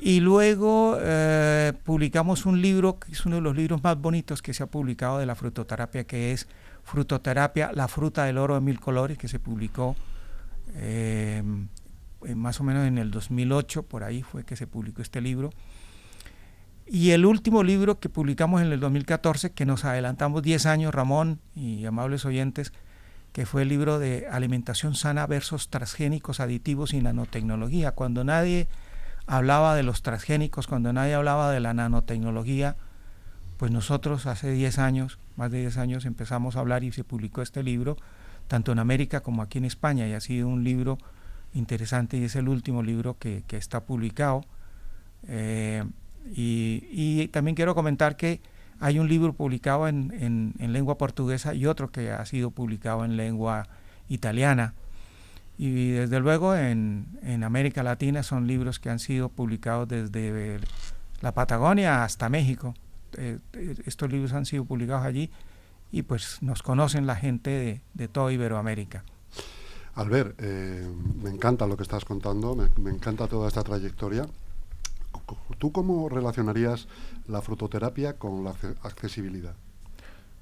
Y 0.00 0.20
luego 0.20 0.96
eh, 1.00 1.72
publicamos 1.84 2.46
un 2.46 2.62
libro, 2.62 3.00
que 3.00 3.12
es 3.12 3.26
uno 3.26 3.36
de 3.36 3.42
los 3.42 3.56
libros 3.56 3.82
más 3.82 4.00
bonitos 4.00 4.42
que 4.42 4.54
se 4.54 4.62
ha 4.62 4.66
publicado 4.66 5.18
de 5.18 5.26
la 5.26 5.34
frutoterapia, 5.34 6.04
que 6.04 6.32
es 6.32 6.46
Frutoterapia, 6.84 7.70
la 7.74 7.86
fruta 7.86 8.24
del 8.24 8.38
oro 8.38 8.54
de 8.54 8.62
mil 8.62 8.80
colores, 8.80 9.18
que 9.18 9.28
se 9.28 9.38
publicó 9.38 9.94
eh, 10.74 11.42
más 12.34 12.60
o 12.60 12.64
menos 12.64 12.86
en 12.86 12.96
el 12.96 13.10
2008, 13.10 13.82
por 13.82 14.04
ahí 14.04 14.22
fue 14.22 14.44
que 14.44 14.56
se 14.56 14.66
publicó 14.66 15.02
este 15.02 15.20
libro. 15.20 15.50
Y 16.90 17.10
el 17.10 17.26
último 17.26 17.62
libro 17.62 18.00
que 18.00 18.08
publicamos 18.08 18.62
en 18.62 18.72
el 18.72 18.80
2014, 18.80 19.50
que 19.50 19.66
nos 19.66 19.84
adelantamos 19.84 20.42
10 20.42 20.64
años, 20.64 20.94
Ramón 20.94 21.38
y 21.54 21.84
amables 21.84 22.24
oyentes, 22.24 22.72
que 23.32 23.44
fue 23.44 23.62
el 23.62 23.68
libro 23.68 23.98
de 23.98 24.26
Alimentación 24.30 24.94
sana 24.94 25.26
versus 25.26 25.68
transgénicos, 25.68 26.40
aditivos 26.40 26.94
y 26.94 27.02
nanotecnología. 27.02 27.92
Cuando 27.92 28.24
nadie 28.24 28.68
hablaba 29.26 29.74
de 29.74 29.82
los 29.82 30.00
transgénicos, 30.00 30.66
cuando 30.66 30.90
nadie 30.94 31.12
hablaba 31.12 31.52
de 31.52 31.60
la 31.60 31.74
nanotecnología, 31.74 32.76
pues 33.58 33.70
nosotros 33.70 34.24
hace 34.24 34.50
10 34.50 34.78
años, 34.78 35.18
más 35.36 35.50
de 35.50 35.60
10 35.60 35.76
años, 35.76 36.06
empezamos 36.06 36.56
a 36.56 36.60
hablar 36.60 36.84
y 36.84 36.92
se 36.92 37.04
publicó 37.04 37.42
este 37.42 37.62
libro, 37.62 37.98
tanto 38.46 38.72
en 38.72 38.78
América 38.78 39.20
como 39.20 39.42
aquí 39.42 39.58
en 39.58 39.66
España, 39.66 40.08
y 40.08 40.14
ha 40.14 40.20
sido 40.22 40.48
un 40.48 40.64
libro 40.64 40.96
interesante 41.52 42.16
y 42.16 42.24
es 42.24 42.34
el 42.34 42.48
último 42.48 42.82
libro 42.82 43.18
que, 43.18 43.44
está 43.50 43.84
publicado. 43.84 44.46
Eh, 45.26 45.84
y, 46.26 47.28
también 47.28 47.54
quiero 47.54 47.74
comentar 47.74 48.16
que 48.16 48.40
hay 48.80 48.98
un 48.98 49.08
libro 49.08 49.32
publicado 49.32 49.88
en, 49.88 50.54
lengua 50.58 50.98
portuguesa 50.98 51.54
y 51.54 51.66
otro 51.66 51.90
que 51.90 52.12
ha 52.12 52.24
sido 52.26 52.50
publicado 52.50 53.04
en 53.04 53.16
lengua 53.16 53.68
italiana. 54.08 54.74
Y 55.56 55.90
desde 55.90 56.20
luego 56.20 56.54
en, 56.54 57.06
América 57.42 57.82
Latina 57.82 58.22
son 58.22 58.46
libros 58.46 58.78
que 58.78 58.90
han 58.90 58.98
sido 58.98 59.28
publicados 59.28 59.88
desde 59.88 60.60
la 61.20 61.32
Patagonia 61.32 62.04
hasta 62.04 62.28
México. 62.28 62.74
Eh, 63.16 63.38
eh, 63.54 63.74
estos 63.86 64.10
libros 64.12 64.32
han 64.32 64.44
sido 64.44 64.64
publicados 64.64 65.04
allí 65.04 65.30
y 65.90 66.02
pues 66.02 66.42
nos 66.42 66.62
conocen 66.62 67.06
la 67.06 67.16
gente 67.16 67.50
de, 67.50 67.80
de 67.94 68.08
toda 68.08 68.32
Iberoamérica. 68.32 69.02
Albert, 69.94 70.36
eh, 70.38 70.86
me 71.20 71.30
encanta 71.30 71.66
lo 71.66 71.76
que 71.76 71.82
estás 71.82 72.04
contando, 72.04 72.54
me 72.76 72.90
encanta 72.90 73.26
toda 73.26 73.48
esta 73.48 73.64
trayectoria. 73.64 74.28
¿Tú 75.58 75.72
cómo 75.72 76.08
relacionarías 76.08 76.88
la 77.26 77.42
frutoterapia 77.42 78.14
con 78.14 78.44
la 78.44 78.54
accesibilidad? 78.82 79.54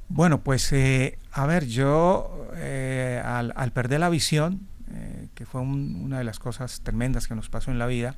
Bueno, 0.09 0.41
pues 0.41 0.73
eh, 0.73 1.19
a 1.33 1.47
ver, 1.47 1.67
yo 1.67 2.49
eh, 2.55 3.21
al, 3.25 3.73
perder 3.73 4.01
la 4.01 4.09
visión, 4.09 4.67
eh, 4.93 5.29
que 5.35 5.47
fue 5.47 5.61
una 5.61 6.19
de 6.19 6.25
las 6.25 6.39
cosas 6.39 6.81
tremendas 6.83 7.27
que 7.27 7.35
nos 7.35 7.49
pasó 7.49 7.71
en 7.71 7.79
la 7.79 7.87
vida, 7.87 8.15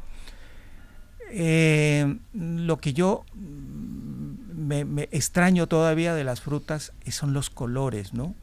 lo 2.33 2.79
que 2.79 2.95
yo 2.95 3.25
me, 3.35 4.87
me, 4.87 5.09
extraño 5.13 5.67
todavía 5.67 6.15
de 6.15 6.25
las 6.25 6.41
frutas 6.41 6.93
son 7.11 7.35
los 7.35 7.51
colores, 7.51 8.15
¿no? 8.15 8.35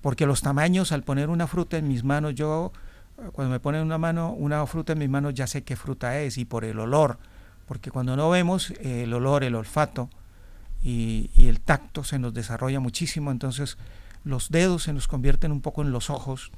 Porque 0.00 0.26
los 0.26 0.42
tamaños, 0.42 0.90
al 0.90 1.04
poner 1.04 1.28
una 1.28 1.46
fruta 1.46 1.76
en 1.76 1.86
mis 1.86 2.02
manos, 2.02 2.34
yo 2.34 2.72
cuando 3.32 3.52
me 3.52 3.60
ponen 3.60 3.82
una 3.82 3.98
mano, 3.98 4.32
una 4.32 4.66
fruta 4.66 4.92
en 4.92 4.98
mis 4.98 5.10
manos, 5.10 5.34
ya 5.34 5.46
sé 5.46 5.62
qué 5.62 5.76
fruta 5.76 6.18
es 6.18 6.38
y 6.38 6.44
por 6.44 6.64
el 6.64 6.78
olor 6.80 7.18
porque 7.70 7.92
cuando 7.92 8.16
no 8.16 8.28
vemos 8.28 8.72
eh, 8.80 9.04
el 9.04 9.14
olor, 9.14 9.44
el 9.44 9.54
olfato 9.54 10.10
y, 10.82 11.30
el 11.36 11.60
tacto 11.60 12.02
se 12.02 12.18
nos 12.18 12.34
desarrolla 12.34 12.80
muchísimo, 12.80 13.30
entonces 13.30 13.78
los 14.24 14.50
dedos 14.50 14.82
se 14.82 14.92
nos 14.92 15.06
convierten 15.06 15.52
un 15.52 15.60
poco 15.60 15.82
en 15.82 15.92
los 15.92 16.10
ojos 16.10 16.50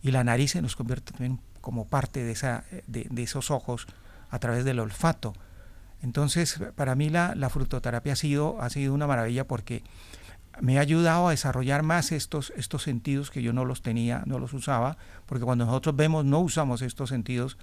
y 0.00 0.12
la 0.12 0.22
nariz 0.22 0.52
se 0.52 0.62
nos 0.62 0.76
convierte 0.76 1.10
también 1.10 1.40
como 1.60 1.88
parte 1.88 2.22
de, 2.22 2.30
esa, 2.30 2.62
de, 2.86 3.08
esos 3.20 3.50
ojos 3.50 3.88
a 4.30 4.38
través 4.38 4.64
del 4.64 4.78
olfato. 4.78 5.32
Entonces, 6.02 6.60
para 6.76 6.94
mí 6.94 7.10
la, 7.10 7.34
la, 7.34 7.50
frutoterapia 7.50 8.12
ha 8.12 8.16
sido, 8.16 8.62
ha 8.62 8.70
sido 8.70 8.94
una 8.94 9.08
maravilla 9.08 9.48
porque 9.48 9.82
me 10.60 10.78
ha 10.78 10.82
ayudado 10.82 11.26
a 11.26 11.30
desarrollar 11.32 11.82
más 11.82 12.12
estos, 12.12 12.52
estos 12.56 12.84
sentidos 12.84 13.32
que 13.32 13.42
yo 13.42 13.52
no 13.52 13.64
los 13.64 13.82
tenía, 13.82 14.22
no 14.24 14.38
los 14.38 14.52
usaba, 14.52 14.98
porque 15.26 15.44
cuando 15.44 15.66
nosotros 15.66 15.96
vemos 15.96 16.24
no 16.24 16.38
usamos 16.38 16.80
estos 16.80 17.08
sentidos 17.08 17.58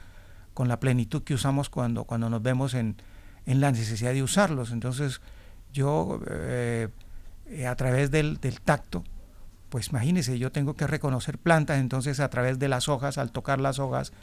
con 0.53 0.67
la 0.67 0.79
plenitud 0.79 1.23
que 1.23 1.33
usamos 1.33 1.69
cuando, 1.69 2.03
cuando 2.03 2.29
nos 2.29 2.41
vemos 2.41 2.73
en, 2.73 2.97
la 3.45 3.71
necesidad 3.71 4.13
de 4.13 4.23
usarlos. 4.23 4.71
Entonces 4.71 5.21
yo 5.73 6.19
eh, 6.29 6.89
eh, 7.47 7.67
a 7.67 7.75
través 7.75 8.11
del, 8.11 8.39
tacto, 8.63 9.03
pues 9.69 9.89
imagínense, 9.89 10.37
yo 10.37 10.51
tengo 10.51 10.75
que 10.75 10.87
reconocer 10.87 11.37
plantas, 11.37 11.79
entonces 11.79 12.19
a 12.19 12.29
través 12.29 12.59
de 12.59 12.67
las 12.67 12.89
hojas, 12.89 13.17
al 13.17 13.31
tocar 13.31 13.59
las 13.59 13.79
hojas, 13.79 14.13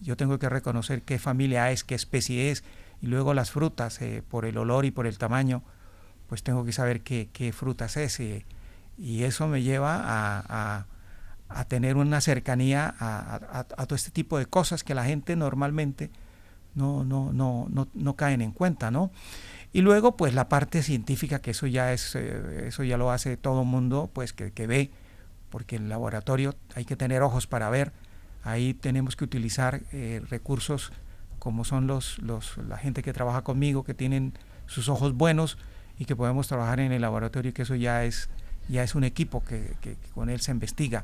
yo 0.00 0.16
tengo 0.16 0.38
que 0.38 0.48
reconocer 0.48 1.02
qué 1.02 1.18
familia 1.18 1.70
es, 1.70 1.84
qué 1.84 1.94
especie 1.94 2.50
es, 2.50 2.64
y 3.00 3.06
luego 3.06 3.34
las 3.34 3.50
frutas, 3.50 4.00
eh, 4.02 4.22
por 4.28 4.44
el 4.44 4.58
olor 4.58 4.84
y 4.84 4.90
por 4.90 5.06
el 5.06 5.18
tamaño, 5.18 5.62
pues 6.28 6.42
tengo 6.42 6.64
que 6.64 6.72
saber 6.72 7.02
qué, 7.02 7.28
qué 7.32 7.52
frutas 7.52 7.96
es, 7.96 8.20
y 8.98 9.24
eso 9.24 9.48
me 9.48 9.62
lleva 9.62 10.02
a 10.04 10.86
tener 11.68 11.96
una 11.96 12.20
cercanía 12.20 12.94
a, 12.98 13.64
todo 13.86 13.94
este 13.94 14.10
tipo 14.10 14.38
de 14.38 14.46
cosas 14.46 14.84
que 14.84 14.94
la 14.94 15.04
gente 15.04 15.36
normalmente 15.36 16.10
no, 16.74 17.04
no, 17.04 17.32
no, 17.32 17.66
no, 17.70 17.88
no 17.94 18.16
caen 18.16 18.40
en 18.40 18.52
cuenta, 18.52 18.90
¿no? 18.90 19.10
Y 19.72 19.80
luego, 19.80 20.16
pues 20.16 20.34
la 20.34 20.48
parte 20.48 20.82
científica, 20.82 21.40
que 21.40 21.52
eso 21.52 21.66
ya 21.66 21.92
es, 21.92 22.14
eh, 22.14 22.66
eso 22.66 22.84
ya 22.84 22.96
lo 22.96 23.10
hace 23.10 23.36
todo 23.36 23.64
mundo, 23.64 24.10
pues 24.12 24.32
que, 24.32 24.52
que, 24.52 24.66
ve, 24.66 24.90
porque 25.50 25.76
en 25.76 25.84
el 25.84 25.88
laboratorio 25.88 26.54
hay 26.74 26.84
que 26.84 26.96
tener 26.96 27.22
ojos 27.22 27.46
para 27.46 27.70
ver, 27.70 27.92
ahí 28.42 28.74
tenemos 28.74 29.16
que 29.16 29.24
utilizar 29.24 29.82
eh, 29.92 30.22
recursos 30.28 30.92
como 31.38 31.64
son 31.64 31.86
los, 31.86 32.18
los, 32.18 32.56
la 32.68 32.76
gente 32.76 33.02
que 33.02 33.12
trabaja 33.12 33.42
conmigo, 33.42 33.82
que 33.82 33.94
tienen 33.94 34.32
sus 34.66 34.88
ojos 34.88 35.14
buenos 35.14 35.58
y 35.98 36.04
que 36.04 36.14
podemos 36.14 36.46
trabajar 36.46 36.78
en 36.80 36.92
el 36.92 37.02
laboratorio, 37.02 37.52
que 37.52 37.62
eso 37.62 37.74
ya 37.74 38.04
es, 38.04 38.28
ya 38.68 38.82
es 38.82 38.94
un 38.94 39.04
equipo 39.04 39.42
que, 39.42 39.74
que 39.80 39.96
con 40.14 40.30
él 40.30 40.40
se 40.40 40.52
investiga. 40.52 41.02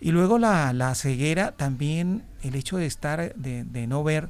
Y 0.00 0.10
luego 0.10 0.38
la, 0.38 0.94
ceguera, 0.94 1.52
también 1.52 2.24
el 2.42 2.54
hecho 2.54 2.76
de 2.76 2.86
estar, 2.86 3.34
de, 3.34 3.86
no 3.86 4.04
ver, 4.04 4.28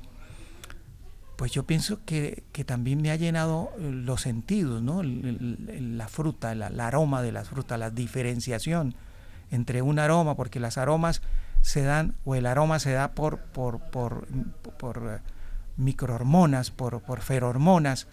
pues 1.37 1.52
yo 1.52 1.64
pienso 1.64 2.00
que, 2.04 2.44
también 2.66 3.02
me 3.02 3.11
ha 3.11 3.16
llenado 3.16 3.71
eh, 3.78 3.90
los 3.90 4.21
sentidos, 4.21 4.83
¿no? 4.83 5.02
la 5.02 6.09
fruta, 6.09 6.52
el, 6.52 6.80
aroma 6.80 7.23
de 7.23 7.33
las 7.33 7.49
frutas, 7.49 7.78
la 7.78 7.90
diferenciación 7.90 8.94
entre 9.50 9.83
un 9.83 9.99
aroma, 9.99 10.37
porque 10.37 10.61
las 10.61 10.78
aromas 10.78 11.23
se 11.61 11.83
dan, 11.83 12.14
o 12.25 12.35
el 12.35 12.47
aroma 12.47 12.78
se 12.78 12.92
da 12.92 13.12
por, 13.12 13.38
por, 13.38 13.80
por, 13.80 14.26
por 14.78 15.21
eh, 15.23 15.30
microhormonas, 15.76 16.71
por, 16.71 17.00
por 17.02 17.21
ferormonas, 17.21 18.06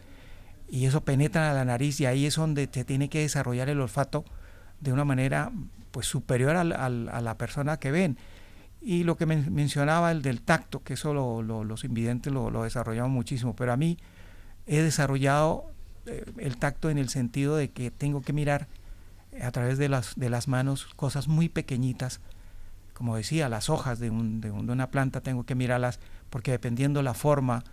y 0.71 0.85
eso 0.85 1.01
penetra 1.01 1.51
a 1.51 1.53
la 1.53 1.65
nariz 1.65 1.99
y 1.99 2.05
ahí 2.05 2.25
es 2.25 2.35
donde 2.35 2.69
se 2.71 2.85
tiene 2.85 3.09
que 3.09 3.19
desarrollar 3.19 3.69
el 3.69 3.81
olfato 3.81 4.23
de 4.79 4.93
una 4.93 5.03
manera 5.03 5.51
pues 5.91 6.07
superior 6.07 6.55
a 6.55 6.63
la 6.63 7.37
persona 7.37 7.77
que 7.77 7.91
ven. 7.91 8.17
Y 8.81 9.03
lo 9.03 9.15
que 9.15 9.27
mencionaba 9.27 10.11
el 10.11 10.23
del 10.23 10.41
tacto, 10.41 10.81
que 10.83 10.93
eso 10.93 11.13
los 11.13 11.83
invidentes 11.83 12.33
lo, 12.33 12.49
lo, 12.49 12.63
desarrollamos 12.63 13.11
muchísimo, 13.11 13.55
pero 13.55 13.73
a 13.73 13.77
mí 13.77 13.99
he 14.65 14.81
desarrollado 14.81 15.65
eh, 16.07 16.25
el 16.37 16.57
tacto 16.57 16.89
en 16.89 16.97
el 16.97 17.09
sentido 17.09 17.55
de 17.55 17.69
que 17.69 17.91
tengo 17.91 18.21
que 18.21 18.33
mirar 18.33 18.67
a 19.39 19.51
través 19.51 19.77
de 19.77 19.87
las, 19.87 20.15
de 20.15 20.31
las 20.31 20.47
manos 20.47 20.87
cosas 20.95 21.27
muy 21.27 21.47
pequeñitas, 21.47 22.21
como 22.93 23.15
decía, 23.15 23.49
las 23.49 23.69
hojas 23.69 23.99
de, 23.99 24.09
un, 24.09 24.41
de, 24.41 24.49
una 24.51 24.89
planta 24.89 25.21
tengo 25.21 25.43
que 25.43 25.55
mirarlas 25.55 25.99
porque 26.31 26.51
dependiendo 26.51 27.03
la 27.03 27.13
forma, 27.13 27.63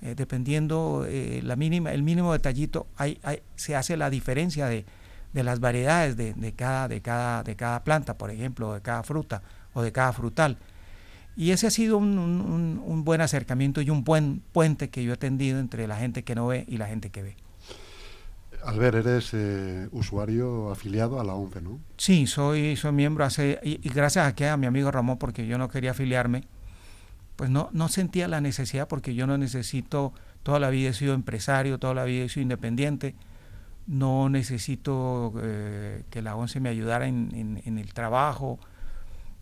eh, 0.00 0.14
dependiendo 0.14 1.06
eh, 1.08 1.40
la 1.42 1.56
mínima, 1.56 1.92
el 1.92 2.04
mínimo 2.04 2.32
detallito, 2.32 2.86
hay, 2.96 3.18
se 3.56 3.74
hace 3.74 3.96
la 3.96 4.10
diferencia 4.10 4.66
de, 4.66 4.86
de 5.32 5.42
las 5.42 5.60
variedades 5.60 6.16
de, 6.16 6.34
de, 6.34 6.52
cada, 6.52 6.88
de, 6.88 7.00
cada, 7.00 7.42
de 7.42 7.56
cada 7.56 7.84
planta, 7.84 8.18
por 8.18 8.30
ejemplo, 8.30 8.74
de 8.74 8.80
cada 8.80 9.02
fruta 9.02 9.42
o 9.74 9.82
de 9.82 9.92
cada 9.92 10.12
frutal. 10.12 10.58
Y 11.36 11.50
ese 11.50 11.66
ha 11.66 11.70
sido 11.70 11.96
un, 11.96 12.18
un, 12.18 13.04
buen 13.04 13.22
acercamiento 13.22 13.80
y 13.80 13.88
un 13.88 14.04
buen 14.04 14.42
puente 14.52 14.90
que 14.90 15.02
yo 15.02 15.14
he 15.14 15.16
tendido 15.16 15.58
entre 15.58 15.86
la 15.86 15.96
gente 15.96 16.24
que 16.24 16.34
no 16.34 16.46
ve 16.46 16.66
y 16.68 16.76
la 16.76 16.86
gente 16.86 17.10
que 17.10 17.22
ve. 17.22 17.36
Albert, 18.64 18.96
eres 18.96 19.30
eh, 19.32 19.88
usuario 19.92 20.70
afiliado 20.70 21.20
a 21.20 21.24
la 21.24 21.34
ONCE, 21.34 21.62
¿no? 21.62 21.80
Sí, 21.96 22.26
soy, 22.26 22.76
soy 22.76 22.92
miembro 22.92 23.24
hace, 23.24 23.58
y, 23.62 23.76
gracias 23.88 24.26
a 24.26 24.34
que 24.34 24.46
a 24.46 24.56
mi 24.56 24.66
amigo 24.66 24.90
Ramón, 24.90 25.18
porque 25.18 25.46
yo 25.46 25.58
no 25.58 25.68
quería 25.68 25.92
afiliarme, 25.92 26.44
pues 27.36 27.50
no, 27.50 27.70
no 27.72 27.88
sentía 27.88 28.28
la 28.28 28.40
necesidad 28.40 28.86
porque 28.86 29.14
yo 29.14 29.26
no 29.26 29.36
necesito, 29.38 30.12
toda 30.42 30.60
la 30.60 30.70
vida 30.70 30.90
he 30.90 30.94
sido 30.94 31.14
empresario, 31.14 31.78
toda 31.78 31.94
la 31.94 32.04
vida 32.04 32.24
he 32.24 32.28
sido 32.28 32.42
independiente, 32.42 33.14
no 33.86 34.28
necesito 34.28 35.32
eh, 35.42 36.04
que 36.10 36.22
la 36.22 36.36
ONCE 36.36 36.60
me 36.60 36.68
ayudara 36.68 37.06
en, 37.06 37.62
el 37.64 37.92
trabajo. 37.92 38.58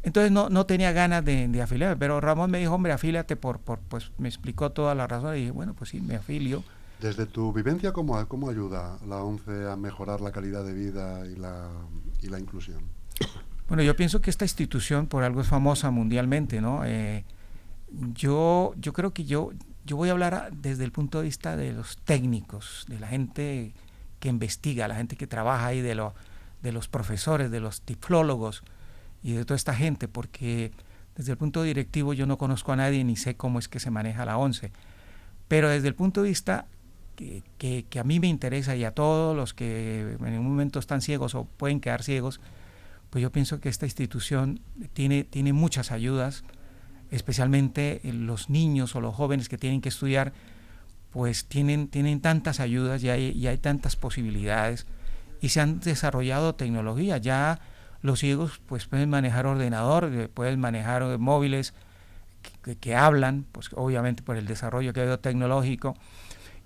Entonces 0.02 0.32
no, 0.32 0.48
no 0.48 0.64
tenía 0.64 0.92
ganas 0.92 1.24
de, 1.24 1.46
de, 1.48 1.62
afiliarme, 1.62 1.96
pero 1.96 2.20
Ramón 2.20 2.50
me 2.50 2.58
dijo, 2.58 2.74
hombre, 2.74 2.92
afíliate 2.92 3.36
por, 3.36 3.58
por, 3.58 3.80
pues 3.80 4.12
me 4.18 4.28
explicó 4.28 4.72
toda 4.72 4.94
la 4.94 5.06
razón 5.06 5.36
y 5.36 5.40
dije, 5.40 5.50
bueno, 5.50 5.74
pues 5.74 5.90
sí, 5.90 6.00
me 6.00 6.16
afilio. 6.16 6.64
Desde 7.00 7.26
tu 7.26 7.52
vivencia, 7.52 7.92
¿cómo, 7.92 8.26
cómo 8.28 8.50
ayuda 8.50 8.98
la 9.06 9.22
ONCE 9.22 9.70
a 9.70 9.76
mejorar 9.76 10.20
la 10.20 10.32
calidad 10.32 10.64
de 10.64 10.74
vida 10.74 11.26
y 11.26 11.36
la, 11.36 11.68
y 12.22 12.28
la 12.28 12.38
inclusión? 12.38 12.82
Bueno, 13.68 13.82
yo 13.82 13.94
pienso 13.94 14.20
que 14.20 14.30
esta 14.30 14.44
institución 14.44 15.06
por 15.06 15.22
algo 15.22 15.40
es 15.40 15.46
famosa 15.46 15.90
mundialmente, 15.90 16.60
¿no? 16.60 16.84
Eh, 16.84 17.24
yo, 18.14 18.74
yo 18.78 18.92
creo 18.92 19.12
que 19.12 19.24
yo, 19.24 19.50
yo 19.86 19.96
voy 19.96 20.08
a 20.08 20.12
hablar 20.12 20.50
desde 20.52 20.84
el 20.84 20.92
punto 20.92 21.18
de 21.18 21.24
vista 21.24 21.56
de 21.56 21.72
los 21.72 21.98
técnicos, 21.98 22.84
de 22.88 23.00
la 23.00 23.08
gente 23.08 23.72
que 24.20 24.28
investiga, 24.28 24.86
la 24.86 24.94
gente 24.94 25.16
que 25.16 25.26
trabaja 25.26 25.66
ahí, 25.66 25.80
de, 25.80 26.00
de 26.62 26.72
los 26.72 26.88
profesores, 26.88 27.50
de 27.50 27.60
los 27.60 27.80
tiflólogos 27.82 28.62
y 29.22 29.32
de 29.32 29.44
toda 29.44 29.56
esta 29.56 29.74
gente, 29.74 30.06
porque 30.06 30.70
desde 31.16 31.32
el 31.32 31.38
punto 31.38 31.62
directivo 31.62 32.12
yo 32.12 32.26
no 32.26 32.38
conozco 32.38 32.72
a 32.72 32.76
nadie 32.76 33.02
ni 33.02 33.16
sé 33.16 33.34
cómo 33.34 33.58
es 33.58 33.68
que 33.68 33.80
se 33.80 33.90
maneja 33.90 34.24
la 34.24 34.36
ONCE. 34.36 34.70
Pero 35.48 35.68
desde 35.68 35.88
el 35.88 35.94
punto 35.94 36.22
de 36.22 36.28
vista 36.28 36.66
que, 37.16 37.42
que, 37.58 37.84
que, 37.90 37.98
a 37.98 38.04
mí 38.04 38.20
me 38.20 38.28
interesa 38.28 38.76
y 38.76 38.84
a 38.84 38.92
todos 38.92 39.36
los 39.36 39.52
que 39.52 40.16
en 40.20 40.38
un 40.38 40.48
momento 40.48 40.78
están 40.78 41.02
ciegos 41.02 41.34
o 41.34 41.44
pueden 41.44 41.80
quedar 41.80 42.02
ciegos, 42.02 42.40
pues 43.10 43.22
yo 43.22 43.30
pienso 43.30 43.60
que 43.60 43.68
esta 43.68 43.86
institución 43.86 44.60
tiene, 44.92 45.24
tiene 45.24 45.52
muchas 45.52 45.90
ayudas, 45.90 46.44
especialmente 47.10 48.00
los 48.04 48.48
niños 48.48 48.94
o 48.94 49.00
los 49.00 49.14
jóvenes 49.14 49.48
que 49.48 49.58
tienen 49.58 49.80
que 49.80 49.88
estudiar, 49.88 50.32
pues 51.12 51.44
tienen, 51.44 51.88
tienen 51.88 52.20
tantas 52.20 52.60
ayudas 52.60 53.02
y 53.02 53.10
hay, 53.10 53.30
y 53.30 53.46
hay 53.46 53.58
tantas 53.58 53.96
posibilidades 53.96 54.86
y 55.40 55.50
se 55.50 55.60
han 55.60 55.80
desarrollado 55.80 56.54
tecnología. 56.54 57.18
Ya 57.18 57.60
los 58.02 58.20
ciegos 58.20 58.60
pues 58.66 58.86
pueden 58.86 59.10
manejar 59.10 59.46
ordenador, 59.46 60.10
eh, 60.12 60.28
pueden 60.28 60.60
manejar 60.60 61.02
eh, 61.02 61.18
móviles 61.18 61.74
que, 62.62 62.76
que, 62.76 62.96
hablan, 62.96 63.44
pues 63.52 63.70
obviamente 63.74 64.22
por 64.22 64.36
el 64.36 64.46
desarrollo 64.46 64.92
que 64.92 65.00
ha 65.00 65.02
habido 65.02 65.18
tecnológico. 65.18 65.96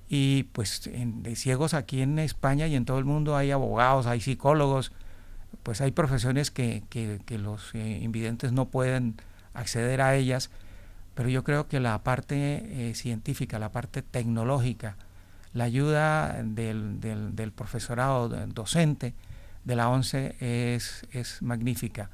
Y 0.08 0.44
pues 0.52 0.86
en, 0.86 1.22
de 1.22 1.34
ciegos 1.34 1.74
aquí 1.74 2.02
en 2.02 2.18
España 2.18 2.66
y 2.66 2.76
en 2.76 2.84
todo 2.84 2.98
el 2.98 3.04
mundo 3.04 3.36
hay 3.36 3.50
abogados, 3.50 4.06
hay 4.06 4.20
psicólogos, 4.20 4.92
pues 5.62 5.80
hay 5.80 5.92
profesiones 5.92 6.50
que, 6.50 6.82
que, 6.90 7.38
los 7.38 7.74
eh, 7.74 8.00
invidentes 8.02 8.52
no 8.52 8.66
pueden 8.66 9.16
acceder 9.54 10.00
a 10.02 10.14
ellas, 10.14 10.50
pero 11.14 11.28
yo 11.28 11.44
creo 11.44 11.68
que 11.68 11.80
la 11.80 12.02
parte 12.02 12.90
eh, 12.90 12.94
científica, 12.94 13.58
la 13.58 13.72
parte 13.72 14.02
tecnológica, 14.02 14.96
la 15.52 15.64
ayuda 15.64 16.42
del, 16.42 17.00
del, 17.00 17.52
profesorado 17.52 18.28
docente 18.28 19.14
de 19.64 19.76
la 19.76 19.88
ONCE 19.88 20.34
es, 20.40 21.06
es 21.12 21.42
magnífica. 21.42 22.10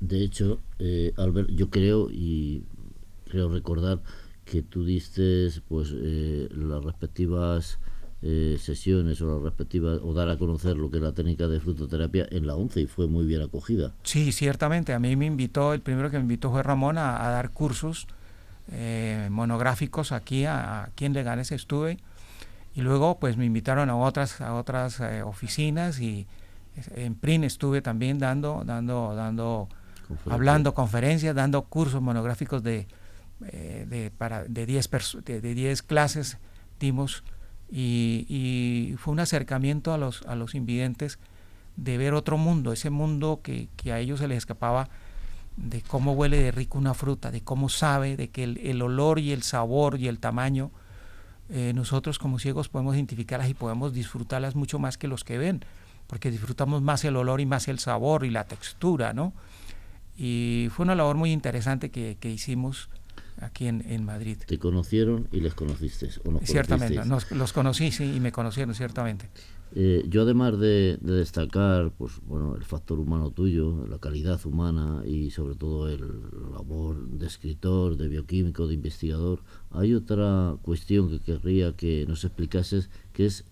De 0.00 0.22
hecho, 0.22 0.60
eh, 0.78 1.12
Albert, 1.16 1.48
yo 1.50 1.70
creo 1.70 2.10
y 2.10 2.64
creo 3.24 3.48
recordar 3.48 4.02
que 4.44 4.62
tú 4.62 4.84
diste 4.84 5.48
pues 5.68 5.92
las 5.92 6.84
respectivas 6.84 7.78
eh, 8.22 8.58
sesiones 8.60 9.22
o 9.22 9.32
las 9.32 9.42
respectivas 9.42 9.98
o 10.02 10.12
dar 10.12 10.28
a 10.28 10.36
conocer 10.36 10.76
lo 10.76 10.90
que 10.90 10.98
es 10.98 11.02
la 11.02 11.12
técnica 11.12 11.48
de 11.48 11.58
frutoterapia 11.58 12.28
en 12.30 12.46
la 12.46 12.54
ONCE 12.54 12.82
y 12.82 12.86
fue 12.86 13.06
muy 13.06 13.24
bien 13.24 13.40
acogida. 13.40 13.94
Sí, 14.02 14.30
ciertamente. 14.32 14.92
A 14.92 14.98
mí 14.98 15.16
me 15.16 15.24
invitó, 15.24 15.72
el 15.72 15.80
primero 15.80 16.10
que 16.10 16.18
me 16.18 16.24
invitó 16.24 16.50
fue 16.50 16.62
Ramón 16.62 16.98
a, 16.98 17.16
dar 17.18 17.50
cursos 17.50 18.08
eh, 18.72 19.28
monográficos 19.30 20.12
aquí, 20.12 20.44
a, 20.44 20.84
aquí 20.84 21.06
en 21.06 21.14
Leganes 21.14 21.50
estuve 21.50 21.96
y 22.74 22.82
luego 22.82 23.18
pues 23.18 23.38
me 23.38 23.46
invitaron 23.46 23.88
a 23.88 23.96
otras 23.96 24.40
a 24.40 24.54
otras 24.54 25.00
eh, 25.00 25.22
oficinas 25.22 25.98
y 25.98 26.26
en 26.94 27.14
PRIN 27.14 27.44
estuve 27.44 27.82
también 27.82 28.18
dando 28.18 28.62
dando 28.64 29.14
dando 29.14 29.68
hablando 30.28 30.72
conferencias 30.72 31.34
dando 31.34 31.62
cursos 31.62 32.00
monográficos 32.00 32.62
de 32.62 32.86
de 33.40 34.12
para 34.16 34.44
de 34.44 34.66
10 34.66 34.90
de 35.24 35.40
10 35.40 35.82
clases 35.82 36.38
dimos 36.78 37.24
y, 37.70 38.94
fue 38.98 39.12
un 39.12 39.20
acercamiento 39.20 39.92
a 39.92 39.98
los, 39.98 40.22
a 40.22 40.34
los 40.34 40.54
invidentes 40.54 41.18
de 41.76 41.98
ver 41.98 42.14
otro 42.14 42.36
mundo, 42.36 42.72
ese 42.72 42.90
mundo 42.90 43.40
que, 43.42 43.68
a 43.90 43.98
ellos 43.98 44.20
se 44.20 44.28
les 44.28 44.38
escapaba 44.38 44.88
de 45.56 45.82
cómo 45.82 46.12
huele 46.12 46.40
de 46.42 46.50
rico 46.50 46.78
una 46.78 46.94
fruta, 46.94 47.30
de 47.30 47.42
cómo 47.42 47.68
sabe, 47.68 48.16
de 48.16 48.28
que 48.28 48.44
el, 48.44 48.82
olor 48.82 49.18
y 49.18 49.32
el 49.32 49.42
sabor 49.42 49.98
y 49.98 50.08
el 50.08 50.18
tamaño, 50.18 50.70
eh, 51.48 51.72
nosotros 51.74 52.18
como 52.18 52.38
ciegos 52.38 52.68
podemos 52.68 52.96
identificarlas 52.96 53.48
y 53.48 53.54
podemos 53.54 53.92
disfrutarlas 53.92 54.54
mucho 54.54 54.78
más 54.78 54.98
que 54.98 55.08
los 55.08 55.24
que 55.24 55.38
ven, 55.38 55.64
porque 56.06 56.30
disfrutamos 56.30 56.82
más 56.82 57.04
el 57.04 57.16
olor 57.16 57.40
y 57.40 57.46
más 57.46 57.68
el 57.68 57.78
sabor 57.78 58.24
y 58.24 58.30
la 58.30 58.44
textura, 58.44 59.12
¿no? 59.12 59.32
Y 60.16 60.68
fue 60.72 60.84
una 60.84 60.94
labor 60.94 61.16
muy 61.16 61.32
interesante 61.32 61.90
que, 61.90 62.16
que 62.20 62.30
hicimos 62.30 62.90
aquí 63.40 63.66
en, 63.66 64.04
Madrid. 64.04 64.38
¿Te 64.46 64.58
conocieron 64.58 65.28
y 65.32 65.40
les 65.40 65.54
conociste? 65.54 66.08
ciertamente, 66.44 67.00
los 67.06 67.52
conocí 67.52 67.90
sí, 67.90 68.16
y 68.16 68.20
me 68.20 68.32
conocieron, 68.32 68.74
ciertamente. 68.74 69.28
Eh, 69.72 70.04
yo 70.08 70.22
además 70.22 70.58
de, 70.58 70.98
destacar 71.00 71.92
pues 71.92 72.14
bueno 72.26 72.56
el 72.56 72.64
factor 72.64 72.98
humano 72.98 73.30
tuyo, 73.30 73.86
la 73.86 73.98
calidad 73.98 74.44
humana 74.44 75.02
y 75.06 75.30
sobre 75.30 75.54
todo 75.54 75.88
el 75.88 76.00
labor 76.52 77.08
de 77.08 77.26
escritor, 77.26 77.96
de 77.96 78.08
bioquímico, 78.08 78.66
de 78.66 78.74
investigador, 78.74 79.44
hay 79.70 79.94
otra 79.94 80.56
cuestión 80.62 81.08
que 81.08 81.20
querría 81.20 81.76
que 81.76 82.04
nos 82.08 82.24
explicases, 82.24 82.90
que 83.12 83.26
es 83.26 83.44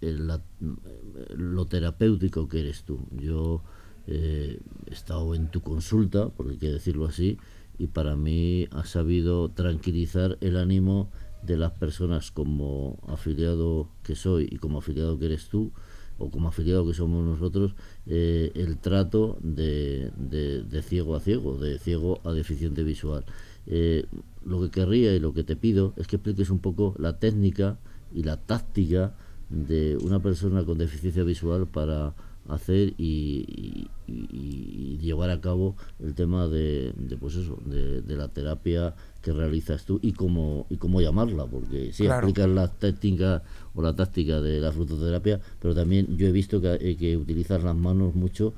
lo 1.37 1.67
terapéutico 1.67 2.49
que 2.49 2.61
eres 2.61 2.83
tú. 2.83 3.07
Yo 3.13 3.63
eh, 4.09 4.59
he 4.87 4.93
estado 4.93 5.37
en 5.37 5.49
tu 5.53 5.61
consulta, 5.61 6.31
por 6.31 6.51
hay 6.51 6.57
que 6.57 6.71
decirlo 6.71 7.07
así, 7.07 7.39
y 7.79 7.87
para 7.87 8.17
mí 8.17 8.69
ha 8.73 8.85
sabido 8.85 9.51
tranquilizar 9.51 10.37
el 10.41 10.57
ánimo 10.57 11.11
de 11.43 11.57
las 11.57 11.73
personas 11.73 12.31
como 12.31 12.99
afiliado 13.07 13.89
que 14.03 14.17
soy 14.17 14.49
y 14.51 14.59
como 14.59 14.79
afiliado 14.79 15.19
que 15.19 15.27
eres 15.27 15.49
tú 15.49 15.73
o 16.19 16.31
como 16.31 16.49
afiliado 16.49 16.85
que 16.87 16.95
somos 16.95 17.25
nosotros, 17.25 17.75
eh, 18.07 18.51
el 18.57 18.79
trato 18.79 19.39
de, 19.41 20.11
de, 20.17 20.83
ciego 20.83 21.15
a 21.15 21.21
ciego, 21.21 21.57
de 21.59 21.79
ciego 21.79 22.21
a 22.25 22.33
deficiente 22.33 22.83
visual. 22.83 23.25
Eh, 23.67 24.05
lo 24.45 24.61
que 24.61 24.71
querría 24.71 25.15
y 25.15 25.21
lo 25.21 25.33
que 25.33 25.45
te 25.45 25.55
pido 25.55 25.95
es 25.97 26.09
que 26.09 26.17
expliques 26.17 26.51
un 26.51 26.59
poco 26.59 26.95
la 26.99 27.21
técnica 27.21 27.79
y 28.13 28.25
la 28.25 28.37
táctica 28.37 29.15
de 29.49 29.97
una 30.03 30.21
persona 30.21 30.65
con 30.65 30.79
deficiencia 30.79 31.23
visual 31.23 31.69
para 31.69 32.15
hacer 32.49 32.95
y, 32.99 33.89
llevar 34.07 35.31
a 35.31 35.41
cabo 35.41 35.77
el 36.01 36.15
tema 36.15 36.49
de, 36.49 36.93
pues 37.21 37.35
eso 37.37 37.59
de, 37.65 38.17
la 38.17 38.29
terapia 38.29 38.95
que 39.23 39.33
realizas 39.33 39.85
tú 39.85 39.99
y 40.03 40.13
cómo 40.13 40.67
y 40.71 40.77
cómo 40.77 41.01
llamarla 41.01 41.47
porque 41.47 41.93
sí 41.93 42.07
aplicas 42.07 42.49
la 42.49 42.69
técnica 42.69 43.43
o 43.75 43.83
la 43.83 43.95
táctica 43.95 44.41
de 44.41 44.61
la 44.61 44.73
frutoterapia 44.73 45.41
pero 45.61 45.75
también 45.75 46.17
yo 46.17 46.27
he 46.27 46.33
visto 46.33 46.61
que, 46.61 46.75
eh, 46.75 46.97
que 46.97 47.17
utilizas 47.17 47.63
las 47.63 47.77
manos 47.77 48.15
mucho 48.15 48.55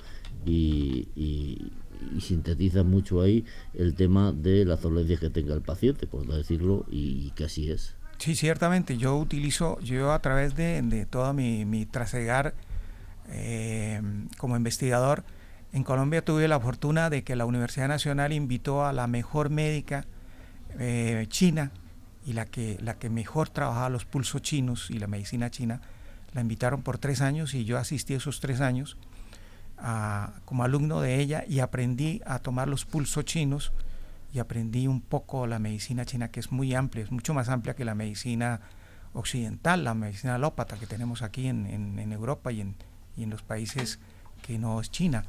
y, 0.46 1.08
y, 1.14 1.72
sintetizas 2.20 2.84
mucho 2.84 3.20
ahí 3.20 3.44
el 3.74 3.94
tema 3.94 4.32
de 4.32 4.64
las 4.64 4.80
dolencias 4.82 5.20
que 5.20 5.30
tenga 5.30 5.54
el 5.54 5.62
paciente 5.62 6.06
por 6.06 6.26
decirlo 6.26 6.86
y, 6.90 7.30
que 7.32 7.44
así 7.44 7.70
es. 7.70 7.94
Sí 8.18 8.34
ciertamente 8.34 8.96
yo 8.96 9.16
utilizo 9.16 9.78
yo 9.80 10.12
a 10.12 10.20
través 10.20 10.54
de, 10.56 10.82
de 10.82 11.06
todo 11.06 11.32
mi, 11.32 11.64
mi 11.64 11.86
trasegar 11.86 12.54
eh, 13.28 14.00
como 14.38 14.56
investigador, 14.56 15.24
en 15.72 15.84
Colombia 15.84 16.24
tuve 16.24 16.48
la 16.48 16.58
fortuna 16.58 17.10
de 17.10 17.22
que 17.22 17.36
la 17.36 17.44
Universidad 17.44 17.86
Nacional 17.86 18.32
invitó 18.32 18.84
a 18.84 18.92
la 18.92 19.06
mejor 19.06 19.50
médica 19.50 20.04
eh, 20.78 21.26
china 21.28 21.70
y 22.26 22.32
la 22.32 22.46
que, 22.46 22.76
la 22.80 22.98
que 22.98 23.08
mejor 23.08 23.48
trabajaba 23.48 23.88
los 23.88 24.04
pulsos 24.04 24.42
chinos 24.42 24.90
y 24.90 24.98
la 24.98 25.06
medicina 25.06 25.50
china. 25.50 25.80
La 26.32 26.40
invitaron 26.40 26.82
por 26.82 26.98
tres 26.98 27.20
años 27.20 27.54
y 27.54 27.64
yo 27.64 27.78
asistí 27.78 28.14
esos 28.14 28.40
tres 28.40 28.60
años 28.60 28.96
como 30.44 30.62
alumno 30.62 31.00
de 31.00 31.20
ella 31.20 31.42
y 31.48 31.60
aprendí 31.60 32.20
a 32.26 32.40
tomar 32.40 32.68
los 32.68 32.84
pulsos 32.84 33.24
chinos 33.24 33.72
y 34.30 34.38
aprendí 34.38 34.86
un 34.86 35.00
poco 35.00 35.46
la 35.46 35.58
medicina 35.58 36.04
china 36.04 36.30
que 36.30 36.38
es 36.38 36.52
muy 36.52 36.74
amplia, 36.74 37.02
es 37.02 37.10
mucho 37.10 37.32
más 37.32 37.48
amplia 37.48 37.74
que 37.74 37.86
la 37.86 37.94
medicina 37.94 38.60
occidental, 39.14 39.82
la 39.82 39.94
medicina 39.94 40.34
alópata 40.34 40.76
que 40.76 40.86
tenemos 40.86 41.22
aquí 41.22 41.46
en, 41.46 41.66
en 41.66 42.12
Europa 42.12 42.52
y 42.52 42.60
en, 42.60 42.76
y 43.16 43.22
en 43.22 43.30
los 43.30 43.42
países 43.42 43.98
que 44.42 44.58
no 44.58 44.80
es 44.80 44.90
China. 44.90 45.24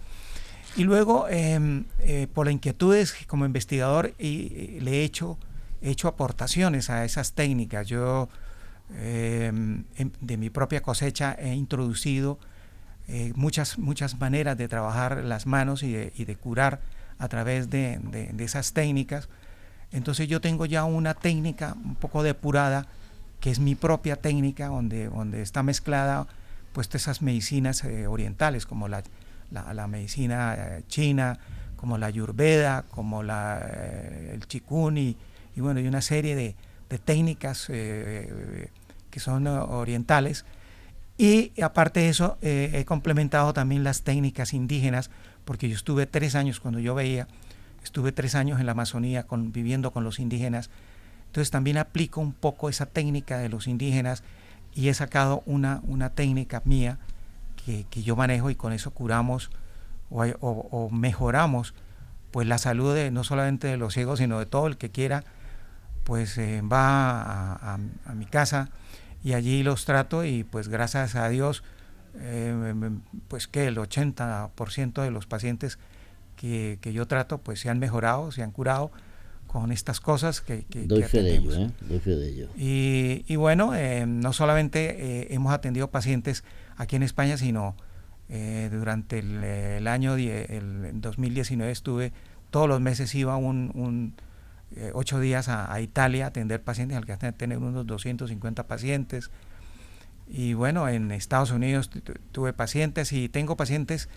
Y 0.76 0.84
luego, 0.84 1.28
em, 1.28 1.86
eh, 2.00 2.28
por 2.34 2.46
las 2.46 2.54
inquietudes 2.54 3.14
como 3.28 3.46
investigador, 3.46 4.14
y, 4.18 4.80
le 4.80 5.02
he 5.02 5.04
hecho, 5.04 5.38
hecho 5.82 6.08
aportaciones 6.08 6.90
a 6.90 7.04
esas 7.04 7.34
técnicas. 7.34 7.88
Yo, 7.88 8.30
em, 8.98 9.84
em, 9.98 10.12
de 10.22 10.38
mi 10.38 10.50
propia 10.50 10.82
cosecha, 10.82 11.36
he 11.40 11.54
introducido 11.54 12.40
eh, 13.08 13.34
muchas, 13.36 13.78
muchas 13.78 14.20
maneras 14.20 14.58
de 14.58 14.68
trabajar 14.70 15.24
las 15.26 15.46
manos 15.46 15.84
y 15.84 15.92
de, 15.92 16.36
curar 16.36 16.80
a 17.20 17.28
través 17.28 17.70
de, 17.70 18.00
de, 18.00 18.44
esas 18.44 18.72
técnicas. 18.72 19.28
Entonces 19.92 20.30
yo 20.30 20.40
tengo 20.40 20.66
ya 20.66 20.86
una 20.86 21.14
técnica 21.14 21.76
un 21.84 21.96
poco 21.96 22.24
depurada, 22.24 22.88
que 23.42 23.52
es 23.52 23.60
mi 23.60 23.76
propia 23.76 24.16
técnica, 24.16 24.68
donde, 24.68 25.10
donde 25.10 25.42
está 25.42 25.62
mezclada 25.64 26.28
pues 26.74 26.90
esas 26.94 27.22
medicinas 27.22 27.84
eh, 27.84 28.08
orientales 28.08 28.66
como 28.66 28.88
la, 28.88 29.04
la, 29.52 29.88
medicina 29.88 30.56
eh, 30.58 30.84
china, 30.88 31.40
como 31.76 31.98
la 31.98 32.08
ayurveda, 32.08 32.84
como 32.84 33.24
la, 33.24 33.60
el 34.32 34.46
chikun 34.48 34.98
y, 34.98 35.18
bueno, 35.58 35.80
y 35.80 35.88
una 35.88 36.02
serie 36.02 36.36
de, 36.36 36.56
de 36.90 36.98
técnicas 37.00 37.68
que 37.68 38.70
son 39.20 39.48
orientales. 39.48 40.46
Y 41.18 41.52
aparte 41.62 42.00
de 42.02 42.10
eso, 42.10 42.38
he 42.42 42.84
complementado 42.86 43.54
también 43.54 43.84
las 43.84 44.04
técnicas 44.04 44.54
indígenas, 44.54 45.12
porque 45.46 45.70
yo 45.70 45.76
estuve 45.76 46.06
tres 46.06 46.36
años 46.36 46.60
cuando 46.60 46.80
yo 46.80 46.96
veía, 46.96 47.28
estuve 47.84 48.12
tres 48.12 48.36
años 48.36 48.60
en 48.60 48.66
la 48.66 48.72
Amazonía 48.72 49.26
viviendo 49.30 49.92
con 49.92 50.04
los 50.04 50.20
indígenas 50.20 50.70
entonces 51.32 51.50
también 51.50 51.78
aplico 51.78 52.20
un 52.20 52.34
poco 52.34 52.68
esa 52.68 52.88
técnica 52.88 53.38
de 53.38 53.48
los 53.48 53.68
indígenas 53.68 54.22
y 54.74 54.90
he 54.90 54.94
sacado 54.94 55.44
una, 55.46 55.82
una 55.84 56.12
técnica 56.12 56.62
mía 56.66 56.98
que, 57.66 57.86
yo 58.04 58.16
manejo 58.16 58.50
y 58.50 58.56
con 58.56 58.74
eso 58.74 58.92
curamos 58.92 59.52
o, 60.10 60.90
mejoramos 60.92 61.74
pues 62.32 62.48
la 62.48 62.58
salud 62.58 62.98
no 63.12 63.24
solamente 63.24 63.68
de 63.68 63.78
los 63.78 63.94
ciegos, 63.94 64.20
sino 64.20 64.40
de 64.40 64.46
todo 64.46 64.68
el 64.68 64.78
que 64.78 64.90
quiera, 64.90 65.24
pues 66.06 66.38
eh, 66.38 66.62
va 66.62 67.54
a, 67.54 68.14
mi 68.14 68.26
casa 68.26 68.70
y 69.24 69.34
allí 69.34 69.64
los 69.64 69.86
trato 69.86 70.24
y 70.24 70.44
pues 70.44 70.70
gracias 70.70 71.16
a 71.16 71.28
Dios, 71.30 71.64
eh, 72.16 72.74
pues 73.28 73.48
que 73.48 73.68
el 73.68 73.78
80% 73.78 75.02
de 75.02 75.12
los 75.12 75.26
pacientes 75.26 75.78
que, 76.38 76.80
que, 76.82 76.94
yo 76.94 77.06
trato 77.06 77.38
pues 77.38 77.60
se 77.60 77.70
han 77.70 77.80
mejorado, 77.80 78.32
se 78.32 78.44
han 78.44 78.52
curado 78.52 78.92
con 79.52 79.74
estas 79.74 80.00
cosas 80.00 80.40
que, 80.40 80.64
que 80.64 80.84
Doy, 80.86 81.04
fe 81.04 81.22
de 81.22 81.36
ello, 81.36 81.54
¿eh? 81.54 81.70
Doy 81.82 82.00
fe 82.00 82.16
de 82.16 82.30
ello. 82.30 82.48
Y, 82.56 83.26
y 83.28 83.36
bueno, 83.36 83.76
eh, 83.76 84.06
no 84.08 84.32
solamente 84.32 84.96
eh, 84.98 85.28
hemos 85.32 85.52
atendido 85.52 85.92
pacientes 85.92 86.46
aquí 86.78 86.96
en 86.96 87.04
España, 87.04 87.36
sino 87.36 87.76
eh, 88.30 88.70
durante 88.72 89.20
el, 89.20 89.88
año 89.88 90.16
el 90.16 90.92
2019 91.02 91.70
estuve, 91.70 92.14
todos 92.50 92.70
los 92.70 92.80
meses 92.80 93.14
iba 93.14 93.36
un, 93.36 93.72
un 93.74 94.14
ocho 94.94 95.20
días 95.20 95.50
a, 95.50 95.82
Italia 95.82 96.26
a 96.26 96.28
atender 96.30 96.64
pacientes, 96.64 96.98
al 96.98 97.06
que 97.06 97.18
tener 97.34 97.58
unos 97.58 97.86
250 97.86 98.68
pacientes. 98.68 99.32
Y 100.30 100.54
bueno, 100.54 100.88
en 100.88 101.12
Estados 101.12 101.52
Unidos 101.52 101.90
tuve 102.32 102.54
pacientes 102.54 103.12
y 103.12 103.28
tengo 103.28 103.58
pacientes 103.58 104.08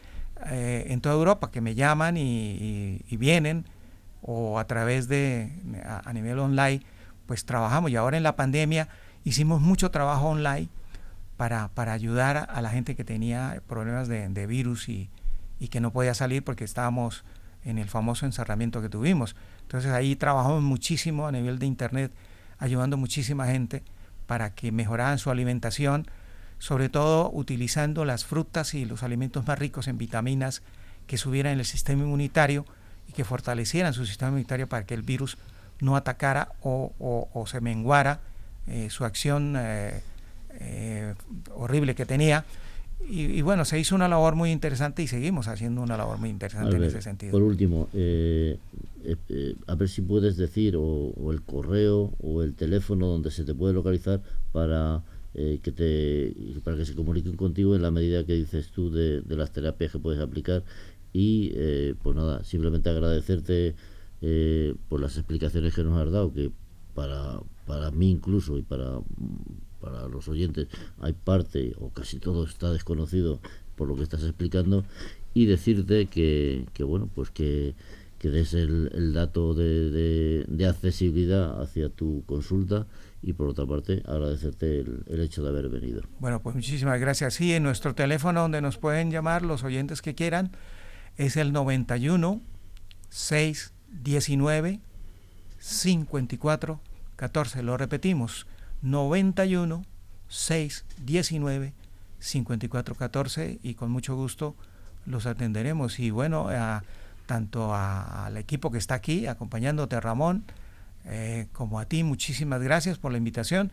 en 0.48 1.00
toda 1.00 1.16
Europa 1.16 1.50
que 1.50 1.60
me 1.60 1.74
llaman 1.74 2.16
y, 2.16 3.00
y 3.08 3.16
vienen 3.16 3.64
o 4.26 4.58
a 4.58 4.66
través 4.66 5.06
de, 5.06 5.52
a, 5.84 6.10
nivel 6.14 6.38
online, 6.38 6.80
pues 7.26 7.44
trabajamos. 7.44 7.90
Y 7.90 7.96
ahora 7.96 8.16
en 8.16 8.22
la 8.22 8.36
pandemia 8.36 8.88
hicimos 9.22 9.60
mucho 9.60 9.90
trabajo 9.90 10.28
online 10.28 10.68
para, 11.36 11.68
para 11.68 11.92
ayudar 11.92 12.48
a, 12.50 12.62
la 12.62 12.70
gente 12.70 12.96
que 12.96 13.04
tenía 13.04 13.62
problemas 13.68 14.08
de, 14.08 14.46
virus 14.46 14.88
y, 14.88 15.10
y, 15.60 15.68
que 15.68 15.80
no 15.80 15.92
podía 15.92 16.14
salir 16.14 16.42
porque 16.42 16.64
estábamos 16.64 17.22
en 17.64 17.76
el 17.76 17.88
famoso 17.90 18.24
encerramiento 18.24 18.80
que 18.80 18.88
tuvimos. 18.88 19.36
Entonces 19.60 19.92
ahí 19.92 20.16
trabajamos 20.16 20.62
muchísimo 20.62 21.26
a 21.26 21.32
nivel 21.32 21.58
de 21.58 21.66
internet, 21.66 22.10
ayudando 22.58 22.96
muchísima 22.96 23.46
gente 23.46 23.82
para 24.26 24.54
que 24.54 24.72
mejoraran 24.72 25.18
su 25.18 25.30
alimentación, 25.30 26.06
sobre 26.58 26.88
todo 26.88 27.30
utilizando 27.30 28.06
las 28.06 28.24
frutas 28.24 28.72
y 28.72 28.86
los 28.86 29.02
alimentos 29.02 29.46
más 29.46 29.58
ricos 29.58 29.86
en 29.86 29.98
vitaminas 29.98 30.62
que 31.06 31.18
subieran 31.18 31.58
el 31.58 31.66
sistema 31.66 32.04
inmunitario 32.04 32.64
y 33.08 33.12
que 33.12 33.24
fortalecieran 33.24 33.94
su 33.94 34.06
sistema 34.06 34.30
inmunitario 34.30 34.68
para 34.68 34.86
que 34.86 34.94
el 34.94 35.02
virus 35.02 35.36
no 35.80 35.96
atacara 35.96 36.52
o, 36.62 37.44
se 37.46 37.60
menguara 37.60 38.20
eh, 38.66 38.88
su 38.90 39.04
acción 39.04 39.54
eh, 39.58 40.00
eh, 40.60 41.14
horrible 41.54 41.94
que 41.94 42.06
tenía. 42.06 42.44
Y, 43.06 43.42
bueno, 43.42 43.66
se 43.66 43.78
hizo 43.78 43.94
una 43.94 44.08
labor 44.08 44.34
muy 44.34 44.50
interesante 44.50 45.02
y 45.02 45.06
seguimos 45.06 45.46
haciendo 45.46 45.82
una 45.82 45.98
labor 45.98 46.16
muy 46.16 46.30
interesante 46.30 46.76
en 46.76 46.84
ese 46.84 47.02
sentido. 47.02 47.32
Por 47.32 47.42
último, 47.42 47.88
a 47.92 49.74
ver 49.74 49.88
si 49.90 50.00
puedes 50.00 50.38
decir 50.38 50.74
o, 50.78 51.12
el 51.30 51.42
correo 51.42 52.14
o 52.22 52.42
el 52.42 52.54
teléfono 52.54 53.06
donde 53.06 53.30
se 53.30 53.44
te 53.44 53.54
puede 53.54 53.74
localizar 53.74 54.22
para 54.52 55.02
que 55.34 55.72
te 55.74 56.60
para 56.62 56.78
que 56.78 56.86
se 56.86 56.94
comuniquen 56.94 57.36
contigo 57.36 57.74
en 57.74 57.82
la 57.82 57.90
medida 57.90 58.24
que 58.24 58.34
dices 58.34 58.70
tú 58.70 58.90
de, 58.90 59.20
de 59.20 59.36
las 59.36 59.50
terapias 59.50 59.92
que 59.92 59.98
puedes 59.98 60.20
aplicar 60.22 60.62
y 61.14 61.52
eh, 61.54 61.94
pues 62.02 62.14
nada, 62.16 62.42
simplemente 62.44 62.90
agradecerte 62.90 63.74
eh, 64.20 64.74
por 64.88 65.00
las 65.00 65.16
explicaciones 65.16 65.72
que 65.72 65.84
nos 65.84 65.98
has 65.98 66.12
dado, 66.12 66.34
que 66.34 66.50
para, 66.92 67.40
para 67.66 67.92
mí 67.92 68.10
incluso 68.10 68.58
y 68.58 68.62
para, 68.62 68.98
para 69.80 70.08
los 70.08 70.28
oyentes 70.28 70.66
hay 71.00 71.12
parte 71.12 71.74
o 71.78 71.90
casi 71.90 72.18
todo 72.18 72.44
está 72.44 72.72
desconocido 72.72 73.38
por 73.76 73.88
lo 73.88 73.96
que 73.96 74.02
estás 74.02 74.24
explicando 74.24 74.84
y 75.34 75.46
decirte 75.46 76.06
que, 76.06 76.66
que 76.74 76.82
bueno, 76.82 77.08
pues 77.14 77.30
que, 77.30 77.74
que 78.18 78.30
des 78.30 78.52
el, 78.54 78.90
el 78.92 79.12
dato 79.12 79.54
de, 79.54 80.44
de, 80.48 80.66
accesibilidad 80.66 81.62
hacia 81.62 81.90
tu 81.90 82.24
consulta 82.26 82.86
y 83.22 83.34
por 83.34 83.48
otra 83.48 83.66
parte 83.66 84.02
agradecerte 84.06 84.80
el, 84.80 85.04
el, 85.06 85.20
hecho 85.20 85.42
de 85.44 85.48
haber 85.50 85.68
venido. 85.68 86.02
Bueno, 86.18 86.40
pues 86.42 86.56
muchísimas 86.56 87.00
gracias. 87.00 87.34
Sí, 87.34 87.52
en 87.52 87.62
nuestro 87.62 87.94
teléfono 87.94 88.42
donde 88.42 88.60
nos 88.60 88.78
pueden 88.78 89.10
llamar 89.10 89.42
los 89.42 89.62
oyentes 89.62 90.02
que 90.02 90.14
quieran, 90.14 90.52
es 91.16 91.36
el 91.36 91.52
91 91.52 92.40
619 93.08 94.80
54 95.58 96.80
14. 97.16 97.62
Lo 97.62 97.76
repetimos, 97.76 98.46
91 98.82 99.84
619 100.28 101.72
54 102.18 102.94
14 102.94 103.58
y 103.62 103.74
con 103.74 103.90
mucho 103.90 104.16
gusto 104.16 104.56
los 105.06 105.26
atenderemos. 105.26 105.98
Y 106.00 106.10
bueno, 106.10 106.48
tanto 107.26 107.74
al 107.74 108.36
equipo 108.36 108.70
que 108.70 108.78
está 108.78 108.94
aquí 108.94 109.26
acompañándote, 109.26 110.00
Ramón, 110.00 110.44
eh, 111.06 111.46
como 111.52 111.78
a 111.78 111.86
ti, 111.86 112.02
muchísimas 112.02 112.60
gracias 112.62 112.98
por 112.98 113.12
la 113.12 113.18
invitación. 113.18 113.70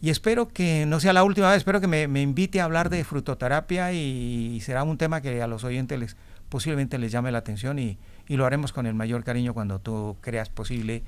Y 0.00 0.10
espero 0.10 0.48
que 0.48 0.84
no 0.86 1.00
sea 1.00 1.12
la 1.12 1.24
última 1.24 1.48
vez, 1.48 1.58
espero 1.58 1.80
que 1.80 1.86
me, 1.86 2.08
me 2.08 2.20
invite 2.20 2.60
a 2.60 2.64
hablar 2.64 2.90
de 2.90 3.04
frutoterapia 3.04 3.92
y 3.92 4.60
será 4.60 4.82
un 4.82 4.98
tema 4.98 5.22
que 5.22 5.40
a 5.40 5.46
los 5.46 5.64
oyentes 5.64 5.98
les, 5.98 6.16
posiblemente 6.54 6.98
les 6.98 7.10
llame 7.10 7.32
la 7.32 7.38
atención 7.38 7.80
y, 7.80 7.98
y 8.28 8.36
lo 8.36 8.46
haremos 8.46 8.72
con 8.72 8.86
el 8.86 8.94
mayor 8.94 9.24
cariño 9.24 9.54
cuando 9.54 9.80
tú 9.80 10.16
creas 10.20 10.50
posible 10.50 11.02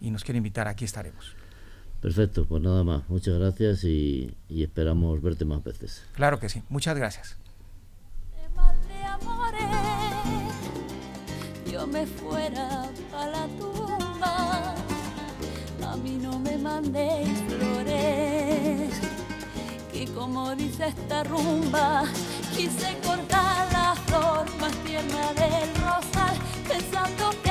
y 0.00 0.12
nos 0.12 0.22
quiere 0.22 0.36
invitar, 0.36 0.68
aquí 0.68 0.84
estaremos. 0.84 1.34
Perfecto, 2.00 2.46
pues 2.46 2.62
nada 2.62 2.84
más. 2.84 3.02
Muchas 3.08 3.36
gracias 3.36 3.82
y, 3.82 4.36
y 4.48 4.62
esperamos 4.62 5.20
verte 5.20 5.44
más 5.44 5.64
veces. 5.64 6.04
Claro 6.14 6.38
que 6.38 6.48
sí. 6.48 6.62
Muchas 6.68 6.96
gracias. 6.96 7.36
Yo 11.72 11.88
me 11.88 12.06
fuera 12.06 12.84
a 13.18 13.26
la 13.26 13.48
tumba, 13.58 14.76
a 15.90 15.96
mí 15.96 16.20
no 16.22 16.38
me 16.38 16.56
mandéis 16.56 17.36
flores, 17.48 19.00
que 19.92 20.06
como 20.14 20.54
dice 20.54 20.86
esta 20.86 21.24
rumba, 21.24 22.04
quise 22.54 22.96
cortar 23.04 23.53
flor 24.14 24.46
más 24.60 24.72
tierna 24.84 25.32
del 25.34 25.74
rosal, 25.82 26.36
pensando 26.68 27.43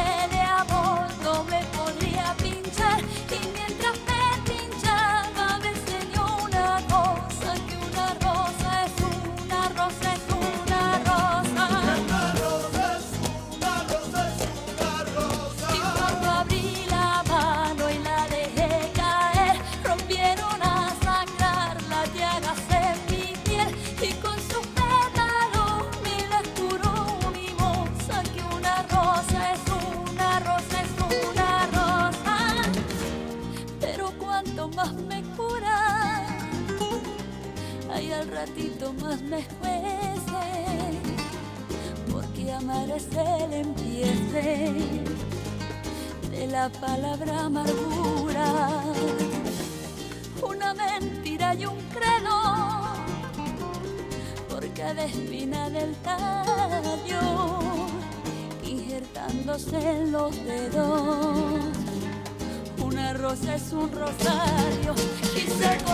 palabra 46.80 47.46
amargura, 47.46 48.84
una 50.42 50.74
mentira 50.74 51.54
y 51.56 51.66
un 51.66 51.78
credo, 51.90 52.38
por 54.50 54.68
cada 54.74 55.06
espina 55.06 55.70
del 55.70 55.96
tallo, 55.98 57.22
injertándose 58.64 59.78
en 59.78 60.12
los 60.12 60.36
dedos. 60.46 61.64
Una 62.84 63.14
rosa 63.14 63.56
es 63.56 63.72
un 63.72 63.92
rosario, 63.92 64.94
quise 65.34 65.78
cortar 65.86 65.93